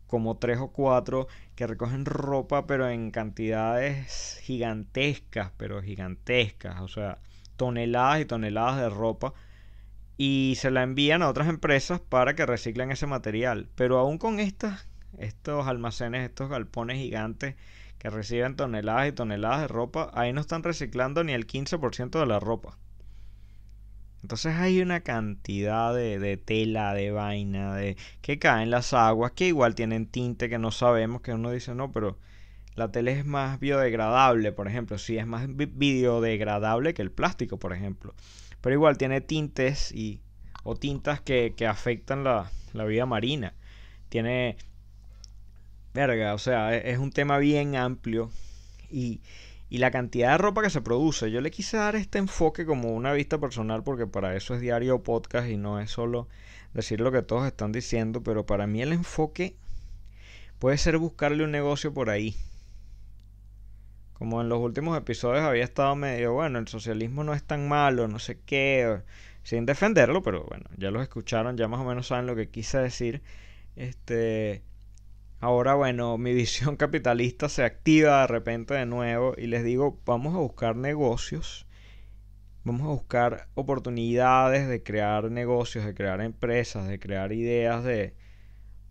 como 0.07 0.37
tres 0.37 0.59
o 0.59 0.69
cuatro 0.69 1.27
que 1.59 1.67
recogen 1.67 2.05
ropa, 2.05 2.69
pero 2.69 2.89
en 2.89 3.11
cantidades 3.11 4.39
gigantescas, 4.45 5.51
pero 5.57 5.83
gigantescas. 5.83 6.81
O 6.83 6.87
sea, 6.87 7.19
toneladas 7.57 8.21
y 8.21 8.27
toneladas 8.27 8.77
de 8.77 8.89
ropa 8.89 9.35
y 10.17 10.55
se 10.57 10.71
la 10.71 10.85
envían 10.85 11.21
a 11.21 11.29
otras 11.29 11.49
empresas 11.49 11.99
para 11.99 12.37
que 12.37 12.47
reciclen 12.47 12.93
ese 12.93 13.09
material. 13.09 13.69
Pero 13.75 13.99
aún 13.99 14.19
con 14.19 14.39
estas, 14.39 14.87
estos 15.19 15.67
almacenes, 15.67 16.29
estos 16.29 16.49
galpones 16.49 16.99
gigantes 16.99 17.57
que 17.99 18.09
reciben 18.09 18.55
toneladas 18.55 19.09
y 19.09 19.13
toneladas 19.13 19.63
de 19.63 19.67
ropa, 19.67 20.13
ahí 20.15 20.33
no 20.33 20.41
están 20.41 20.63
reciclando 20.63 21.25
ni 21.25 21.33
el 21.33 21.49
15% 21.49 22.21
de 22.21 22.27
la 22.27 22.39
ropa. 22.39 22.79
Entonces 24.29 24.57
hay 24.57 24.83
una 24.83 25.01
cantidad 25.01 25.95
de, 25.95 26.19
de, 26.19 26.37
tela, 26.37 26.93
de 26.93 27.11
vaina, 27.13 27.75
de 27.75 27.97
que 28.21 28.39
caen 28.39 28.69
las 28.69 28.93
aguas, 28.93 29.33
que 29.33 29.47
igual 29.47 29.75
tienen 29.75 30.05
tinte 30.05 30.51
que 30.51 30.59
no 30.59 30.71
sabemos, 30.71 31.23
que 31.23 31.33
uno 31.33 31.51
dice, 31.51 31.75
no, 31.75 31.93
pero 31.93 32.19
la 32.75 32.93
tela 32.93 33.11
es 33.13 33.25
más 33.25 33.59
biodegradable, 33.59 34.53
por 34.53 34.69
ejemplo, 34.69 34.99
sí 34.99 35.17
es 35.17 35.27
más 35.27 35.49
biodegradable 35.49 36.93
que 36.93 37.01
el 37.01 37.11
plástico, 37.11 37.59
por 37.59 37.73
ejemplo. 37.73 38.15
Pero 38.61 38.75
igual 38.75 38.99
tiene 38.99 39.23
tintes 39.23 39.93
y, 39.93 40.21
o 40.63 40.77
tintas 40.77 41.23
que, 41.23 41.55
afectan 41.67 42.23
la, 42.23 42.51
vida 42.87 43.07
marina. 43.07 43.55
Tiene... 44.11 44.59
Verga, 45.95 46.35
o 46.35 46.39
sea, 46.39 46.77
e, 46.77 46.91
es, 46.91 46.99
un 46.99 47.13
tema 47.13 47.39
bien 47.39 47.77
amplio. 47.77 48.31
Y, 48.91 49.23
y 49.71 49.79
la 49.79 49.91
cantidad 49.91 50.33
de 50.33 50.39
ropa 50.39 50.63
que 50.63 50.71
se 50.71 50.81
produce. 50.81 51.31
Yo 51.31 51.41
le 51.41 51.51
quise 51.51 51.77
dar 51.77 51.97
este 51.97 52.19
enfoque 52.19 52.65
como 52.65 52.93
una 52.95 53.13
vista 53.13 53.39
personal 53.39 53.83
porque 53.83 54.07
para 54.07 54.35
eso 54.35 54.55
es 54.55 54.61
diario 54.61 55.03
podcast 55.03 55.49
y 55.49 55.57
no 55.57 55.81
es 55.81 55.91
solo 55.91 56.29
decir 56.75 57.01
lo 57.01 57.13
que 57.13 57.23
todos 57.23 57.47
están 57.47 57.73
diciendo, 57.73 58.23
pero 58.23 58.47
para 58.47 58.67
mí 58.67 58.83
el 58.83 58.93
enfoque 58.93 59.57
puede 60.59 60.79
ser 60.79 60.99
buscarle 60.99 61.45
un 61.45 61.51
negocio 61.51 61.93
por 61.93 62.11
ahí. 62.11 62.37
Como 64.15 64.41
en 64.41 64.49
los 64.49 64.59
últimos 64.59 64.99
episodios 64.99 65.45
había 65.45 65.63
estado 65.63 65.95
medio, 65.95 66.33
bueno, 66.33 66.59
el 66.59 66.67
socialismo 66.67 67.23
no 67.23 67.35
es 67.35 67.45
tan 67.45 67.69
malo, 67.69 68.09
no 68.09 68.19
sé 68.19 68.41
qué, 68.45 69.03
sin 69.45 69.65
defenderlo, 69.65 70.23
pero 70.23 70.45
bueno, 70.45 70.65
ya 70.77 70.91
los 70.91 71.03
escucharon, 71.03 71.57
ya 71.57 71.69
más 71.69 71.81
o 71.81 71.85
menos 71.85 72.09
saben 72.09 72.27
lo 72.27 72.35
que 72.35 72.49
quise 72.49 72.79
decir. 72.79 73.23
Este, 73.77 74.63
ahora, 75.41 75.75
bueno, 75.75 76.19
mi 76.19 76.35
visión 76.35 76.77
capitalista 76.77 77.49
se 77.49 77.65
activa 77.65 78.23
de 78.23 78.27
repente 78.29 78.75
de 78.75 78.87
nuevo 78.87 79.35
y 79.37 79.47
les 79.47 79.65
digo, 79.65 80.01
vamos 80.05 80.35
a 80.35 80.39
buscar 80.39 80.77
negocios, 80.77 81.67
vamos 82.65 82.83
a 82.83 82.91
buscar 82.91 83.49
oportunidades 83.55 84.69
de 84.69 84.83
crear 84.83 85.31
negocios, 85.31 85.85
de 85.85 85.95
crear 85.95 86.21
empresas, 86.21 86.89
de 86.89 86.99
crear 86.99 87.33
ideas 87.33 87.85
de, 87.85 88.15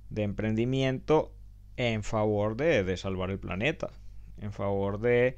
de 0.09 0.23
emprendimiento 0.23 1.33
en 1.77 2.03
favor 2.03 2.57
de, 2.57 2.83
de 2.83 2.97
salvar 2.97 3.29
el 3.31 3.39
planeta 3.39 3.89
en 4.39 4.51
favor 4.51 4.99
de 4.99 5.37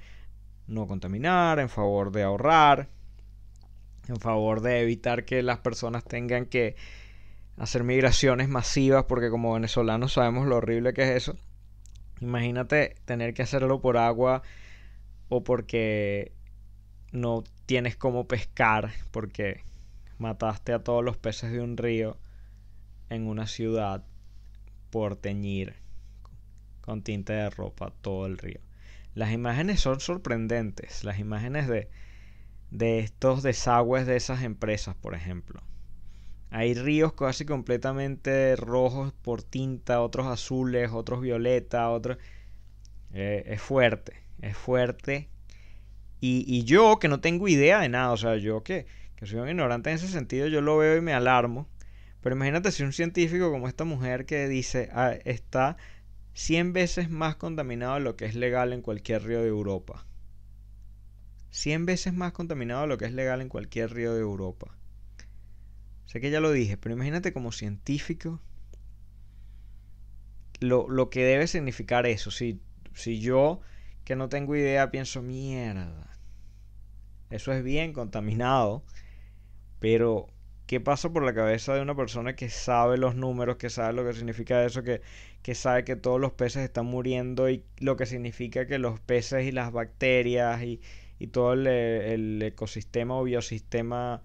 no 0.67 0.88
contaminar, 0.88 1.60
en 1.60 1.69
favor 1.69 2.12
de 2.12 2.24
ahorrar, 2.24 2.89
en 4.08 4.17
favor 4.17 4.62
de 4.62 4.82
evitar 4.82 5.26
que 5.26 5.41
las 5.41 5.60
personas 5.60 6.04
tengan 6.04 6.45
que 6.45 6.76
hacer 7.60 7.84
migraciones 7.84 8.48
masivas, 8.50 9.04
porque 9.04 9.30
como 9.30 9.54
venezolanos 9.54 10.13
sabemos 10.13 10.48
lo 10.48 10.56
horrible 10.58 10.93
que 10.93 11.04
es 11.04 11.10
eso. 11.10 11.38
Imagínate 12.22 12.95
tener 13.06 13.34
que 13.34 13.43
hacerlo 13.43 13.82
por 13.82 13.98
agua 13.98 14.41
o 15.28 15.43
porque 15.43 16.32
no 17.12 17.43
tienes 17.65 17.95
cómo 17.95 18.28
pescar, 18.28 18.91
porque 19.12 19.63
mataste 20.17 20.74
a 20.74 20.84
todos 20.84 21.04
los 21.04 21.17
peces 21.17 21.52
de 21.52 21.62
un 21.62 21.78
río 21.78 22.17
en 23.10 23.28
una 23.28 23.45
ciudad 23.45 24.04
por 24.89 25.15
teñir 25.15 25.76
con 26.82 27.04
tinta 27.04 27.34
de 27.34 27.50
ropa 27.50 27.91
todo 28.02 28.26
el 28.26 28.38
río. 28.38 28.62
Las 29.15 29.32
imágenes 29.32 29.82
son 29.82 30.00
sorprendentes, 30.00 31.04
las 31.04 31.19
imágenes 31.19 31.67
de, 31.67 31.89
de 32.72 33.00
estos 33.00 33.43
desagües 33.43 34.08
de 34.08 34.15
esas 34.15 34.43
empresas, 34.43 34.95
por 34.95 35.13
ejemplo. 35.13 35.62
Hay 36.52 36.74
ríos 36.74 37.14
casi 37.14 37.46
completamente 37.46 38.56
rojos 38.56 39.14
por 39.14 39.44
tinta, 39.44 40.02
otros 40.02 40.28
azules, 40.28 40.92
otros 40.92 41.22
violeta, 41.22 41.90
otros... 41.90 42.18
Eh, 43.14 43.44
es 43.48 43.62
fuerte, 43.62 44.14
es 44.42 44.58
fuerte. 44.58 45.30
Y, 46.22 46.64
yo 46.66 47.00
que 47.00 47.08
no 47.08 47.22
tengo 47.22 47.48
idea 47.48 47.80
de 47.80 47.90
nada, 47.90 48.12
o 48.12 48.18
sea, 48.18 48.36
yo 48.36 48.62
que, 48.64 48.86
que 49.16 49.26
soy 49.26 49.40
un 49.40 49.50
ignorante 49.50 49.90
en 49.90 49.96
ese 49.96 50.10
sentido, 50.10 50.48
yo 50.48 50.62
lo 50.62 50.78
veo 50.78 50.98
y 50.98 51.02
me 51.02 51.14
alarmo. 51.14 51.68
Pero 52.22 52.36
imagínate 52.36 52.72
si 52.72 52.84
un 52.84 52.94
científico 52.94 53.52
como 53.52 53.68
esta 53.68 53.86
mujer 53.86 54.26
que 54.26 54.48
dice, 54.48 54.90
ah, 54.92 55.14
está 55.24 55.78
100 56.34 56.74
veces 56.74 57.10
más 57.10 57.36
contaminado 57.36 57.96
de 57.96 58.02
lo 58.02 58.16
que 58.16 58.26
es 58.26 58.36
legal 58.36 58.74
en 58.74 58.82
cualquier 58.82 59.24
río 59.24 59.42
de 59.42 59.48
Europa. 59.48 60.06
100 61.52 61.86
veces 61.86 62.14
más 62.14 62.34
contaminado 62.34 62.82
de 62.82 62.88
lo 62.88 62.98
que 62.98 63.06
es 63.06 63.14
legal 63.14 63.42
en 63.42 63.50
cualquier 63.50 63.92
río 63.94 64.14
de 64.14 64.22
Europa. 64.22 64.79
Sé 66.10 66.19
que 66.19 66.32
ya 66.32 66.39
lo 66.39 66.52
dije, 66.52 66.76
pero 66.76 66.95
imagínate 66.95 67.34
como 67.34 67.52
científico 67.52 68.41
lo, 70.60 71.10
que 71.12 71.24
debe 71.24 71.45
significar 71.45 72.08
eso. 72.08 72.32
Si, 72.32 72.60
si 72.95 73.19
yo, 73.19 73.62
que 74.06 74.15
no 74.15 74.28
tengo 74.28 74.56
idea, 74.56 74.89
pienso, 74.89 75.22
mierda, 75.22 76.10
eso 77.30 77.54
es 77.54 77.63
bien 77.63 77.93
contaminado, 77.93 78.84
pero 79.80 80.30
¿Qué 80.65 80.80
pasa 80.80 81.12
por 81.12 81.24
la 81.24 81.34
cabeza 81.34 81.74
de 81.76 81.82
una 81.82 81.95
persona 81.95 82.36
que 82.36 82.50
sabe 82.50 82.98
los 82.98 83.15
números, 83.15 83.58
que 83.58 83.72
sabe 83.72 83.93
lo 83.93 84.06
que 84.06 84.13
significa 84.13 84.63
eso, 84.65 84.84
que, 84.84 85.02
que 85.43 85.56
sabe 85.56 85.84
que 85.84 85.95
todos 85.95 86.19
los 86.22 86.34
peces 86.34 86.63
están 86.63 86.86
muriendo 86.86 87.50
y 87.50 87.63
lo 87.80 87.98
que 87.98 88.06
significa 88.06 88.67
que 88.67 88.78
los 88.80 89.00
peces 89.00 89.45
y 89.45 89.52
las 89.52 89.72
bacterias 89.72 90.62
y, 90.63 90.80
todo 91.32 91.54
el, 91.54 92.41
ecosistema 92.43 93.15
o 93.15 93.24
biosistema 93.24 94.22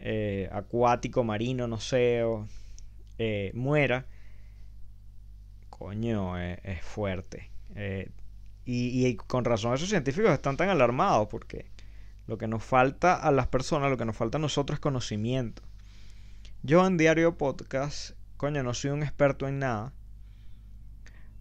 eh, 0.00 0.48
acuático, 0.52 1.24
marino, 1.24 1.66
no 1.68 1.78
sé, 1.78 2.22
eh, 3.18 3.50
muera? 3.54 4.06
Coño, 5.70 6.38
eh, 6.40 6.58
es, 6.62 6.82
fuerte. 6.82 7.50
y, 8.64 9.06
y 9.06 9.16
con 9.16 9.44
razón 9.44 9.74
esos 9.74 9.88
científicos 9.88 10.30
están 10.32 10.56
tan 10.56 10.68
alarmados 10.68 11.28
porque 11.28 11.66
lo 12.26 12.36
que 12.36 12.46
nos 12.46 12.62
falta 12.62 13.14
a 13.14 13.30
las 13.32 13.46
personas, 13.46 13.90
lo 13.90 13.96
que 13.96 14.04
nos 14.04 14.16
falta 14.16 14.38
a 14.38 14.40
nosotros 14.40 14.76
es 14.76 14.80
conocimiento. 14.80 15.62
Yo 16.62 16.86
en 16.86 16.96
Diario 16.96 17.38
Podcast, 17.38 18.10
coño, 18.36 18.62
no 18.62 18.74
soy 18.74 18.90
un 18.90 19.02
experto 19.02 19.48
en 19.48 19.60
nada. 19.60 19.92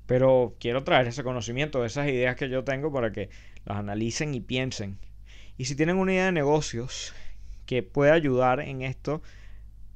Pero 0.06 0.56
quiero 0.60 0.84
traer 0.84 1.08
ese 1.08 1.24
conocimiento, 1.24 1.84
esas 1.84 2.08
ideas 2.08 2.36
que 2.38 2.50
yo 2.50 2.64
tengo 2.64 2.94
para 2.94 3.12
que 3.12 3.30
las 3.66 3.78
analicen 3.78 4.34
y 4.34 4.40
piensen. 4.40 4.98
Y 5.58 5.66
si 5.66 5.76
tienen 5.76 5.98
una 5.98 6.14
idea 6.14 6.26
de 6.28 6.32
negocios 6.32 7.14
que 7.68 7.84
pueda 7.84 8.14
ayudar 8.16 8.62
en 8.62 8.82
esto 8.82 9.22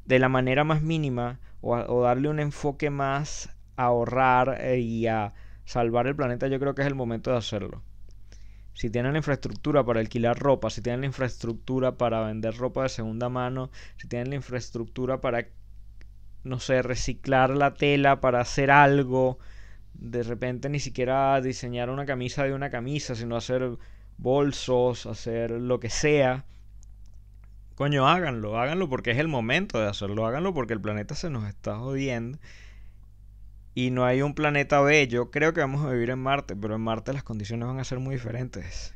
de 0.06 0.20
la 0.20 0.30
manera 0.30 0.64
más 0.64 0.82
mínima 0.84 1.40
o, 1.62 1.76
o 1.76 2.04
darle 2.04 2.30
un 2.30 2.40
enfoque 2.40 2.90
más 2.92 3.50
a 3.78 3.86
ahorrar 3.86 4.58
eh, 4.62 4.80
y 4.80 5.08
a 5.08 5.34
salvar 5.66 6.08
el 6.08 6.16
planeta, 6.16 6.48
yo 6.48 6.60
creo 6.60 6.76
que 6.76 6.82
es 6.84 6.88
el 6.88 6.96
momento 6.96 7.32
de 7.32 7.38
hacerlo. 7.38 7.84
si 8.74 8.90
tienen 8.90 9.14
la 9.14 9.20
infraestructura 9.20 9.86
para 9.86 10.00
alquilar 10.00 10.38
ropa, 10.40 10.70
si 10.70 10.82
tienen 10.82 11.02
la 11.02 11.08
infraestructura 11.08 11.98
para 11.98 12.22
vender 12.26 12.56
ropa 12.58 12.84
de 12.84 12.90
segunda 12.90 13.30
mano, 13.30 13.70
si 13.98 14.08
tienen 14.08 14.30
la 14.30 14.36
infraestructura 14.38 15.22
para, 15.22 15.48
no 16.44 16.60
sé, 16.60 16.82
reciclar 16.82 17.52
la 17.52 17.74
tela 17.76 18.22
para 18.22 18.42
hacer 18.42 18.72
algo, 18.72 19.40
de 19.94 20.24
repente 20.24 20.70
ni 20.70 20.80
siquiera 20.80 21.40
diseñar 21.42 21.90
una 21.90 22.06
camisa 22.06 22.44
de 22.46 22.54
una 22.54 22.70
camisa, 22.70 23.16
sino 23.16 23.36
hacer 23.38 23.78
bolsos, 24.18 25.06
hacer 25.06 25.52
lo 25.52 25.80
que 25.80 25.90
sea. 25.90 26.46
Coño, 27.76 28.08
háganlo, 28.08 28.60
háganlo 28.60 28.90
porque 28.90 29.12
es 29.12 29.18
el 29.18 29.28
momento 29.28 29.80
de 29.80 29.88
hacerlo, 29.88 30.26
háganlo 30.26 30.54
porque 30.54 30.74
el 30.74 30.82
planeta 30.82 31.16
se 31.16 31.30
nos 31.30 31.48
está 31.48 31.78
jodiendo 31.78 32.38
y 33.74 33.92
no 33.92 34.06
hay 34.06 34.22
un 34.22 34.34
planeta 34.36 34.82
B. 34.82 35.08
Yo 35.08 35.32
creo 35.32 35.54
que 35.54 35.62
vamos 35.62 35.86
a 35.86 35.92
vivir 35.92 36.10
en 36.10 36.20
Marte, 36.20 36.56
pero 36.56 36.76
en 36.76 36.82
Marte 36.82 37.14
las 37.14 37.24
condiciones 37.24 37.68
van 37.68 37.80
a 37.80 37.84
ser 37.84 38.00
muy 38.00 38.16
diferentes. 38.16 38.94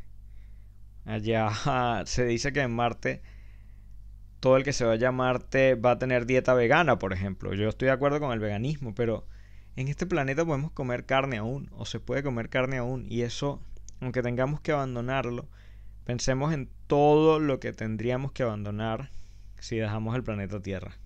Allá 1.06 1.50
se 2.06 2.26
dice 2.26 2.52
que 2.54 2.62
en 2.62 2.76
Marte 2.76 3.22
todo 4.40 4.58
el 4.58 4.64
que 4.64 4.74
se 4.74 4.86
vaya 4.86 5.10
a 5.10 5.12
Marte 5.12 5.74
va 5.76 5.92
a 5.92 5.98
tener 5.98 6.28
dieta 6.28 6.54
vegana, 6.54 7.00
por 7.00 7.14
ejemplo. 7.14 7.54
Yo 7.56 7.68
estoy 7.70 7.88
de 7.88 7.94
acuerdo 7.94 8.20
con 8.20 8.32
el 8.32 8.40
veganismo, 8.40 8.94
pero 8.94 9.26
en 9.76 9.88
este 9.88 10.06
planeta 10.06 10.46
podemos 10.46 10.72
comer 10.72 11.06
carne 11.06 11.38
aún, 11.38 11.70
o 11.72 11.86
se 11.86 12.00
puede 12.00 12.22
comer 12.22 12.50
carne 12.50 12.78
aún, 12.78 13.08
y 13.10 13.24
eso, 13.24 13.60
aunque 14.02 14.22
tengamos 14.22 14.62
que 14.62 14.72
abandonarlo, 14.72 15.48
pensemos 16.04 16.54
en 16.54 16.70
todo 16.88 17.40
lo 17.40 17.60
que 17.60 17.74
tendríamos 17.74 18.32
que 18.32 18.44
abandonar 18.44 19.10
si 19.60 19.78
dejamos 19.78 20.16
el 20.16 20.24
planeta 20.24 20.62
Tierra 20.62 20.98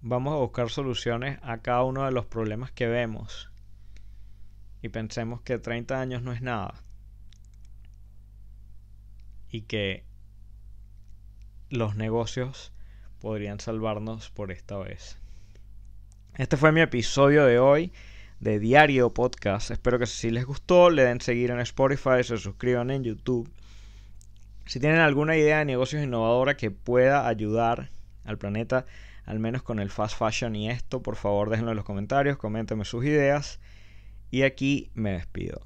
vamos 0.00 0.32
a 0.32 0.36
buscar 0.36 0.70
soluciones 0.70 1.38
a 1.42 1.58
cada 1.58 1.82
uno 1.82 2.04
de 2.04 2.12
los 2.12 2.26
problemas 2.26 2.70
que 2.70 2.86
vemos 2.86 3.50
y 4.80 4.90
pensemos 4.90 5.40
que 5.40 5.58
30 5.58 6.00
años 6.00 6.22
no 6.22 6.32
es 6.32 6.40
nada 6.40 6.74
y 9.50 9.62
que 9.62 10.04
los 11.70 11.96
negocios 11.96 12.72
podrían 13.20 13.58
salvarnos 13.58 14.30
por 14.30 14.52
esta 14.52 14.78
vez. 14.78 15.18
Este 16.36 16.56
fue 16.56 16.70
mi 16.70 16.80
episodio 16.80 17.44
de 17.44 17.58
hoy 17.58 17.92
de 18.40 18.58
Diario 18.58 19.12
Podcast. 19.12 19.70
Espero 19.70 19.98
que 19.98 20.06
si 20.06 20.30
les 20.30 20.44
gustó 20.44 20.90
le 20.90 21.04
den 21.04 21.20
seguir 21.20 21.50
en 21.50 21.60
Spotify, 21.60 22.22
se 22.22 22.36
suscriban 22.36 22.90
en 22.90 23.04
YouTube. 23.04 23.50
Si 24.66 24.80
tienen 24.80 25.00
alguna 25.00 25.36
idea 25.36 25.58
de 25.58 25.64
negocios 25.64 26.02
innovadora 26.02 26.56
que 26.56 26.70
pueda 26.70 27.26
ayudar 27.26 27.90
al 28.24 28.38
planeta, 28.38 28.86
al 29.24 29.38
menos 29.38 29.62
con 29.62 29.78
el 29.78 29.90
fast 29.90 30.18
fashion 30.18 30.54
y 30.56 30.70
esto, 30.70 31.02
por 31.02 31.16
favor 31.16 31.50
déjenlo 31.50 31.72
en 31.72 31.76
los 31.76 31.84
comentarios, 31.84 32.36
coméntenme 32.36 32.84
sus 32.84 33.04
ideas 33.04 33.60
y 34.30 34.42
aquí 34.42 34.90
me 34.94 35.12
despido. 35.12 35.62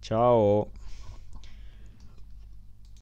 Chao. 0.00 0.70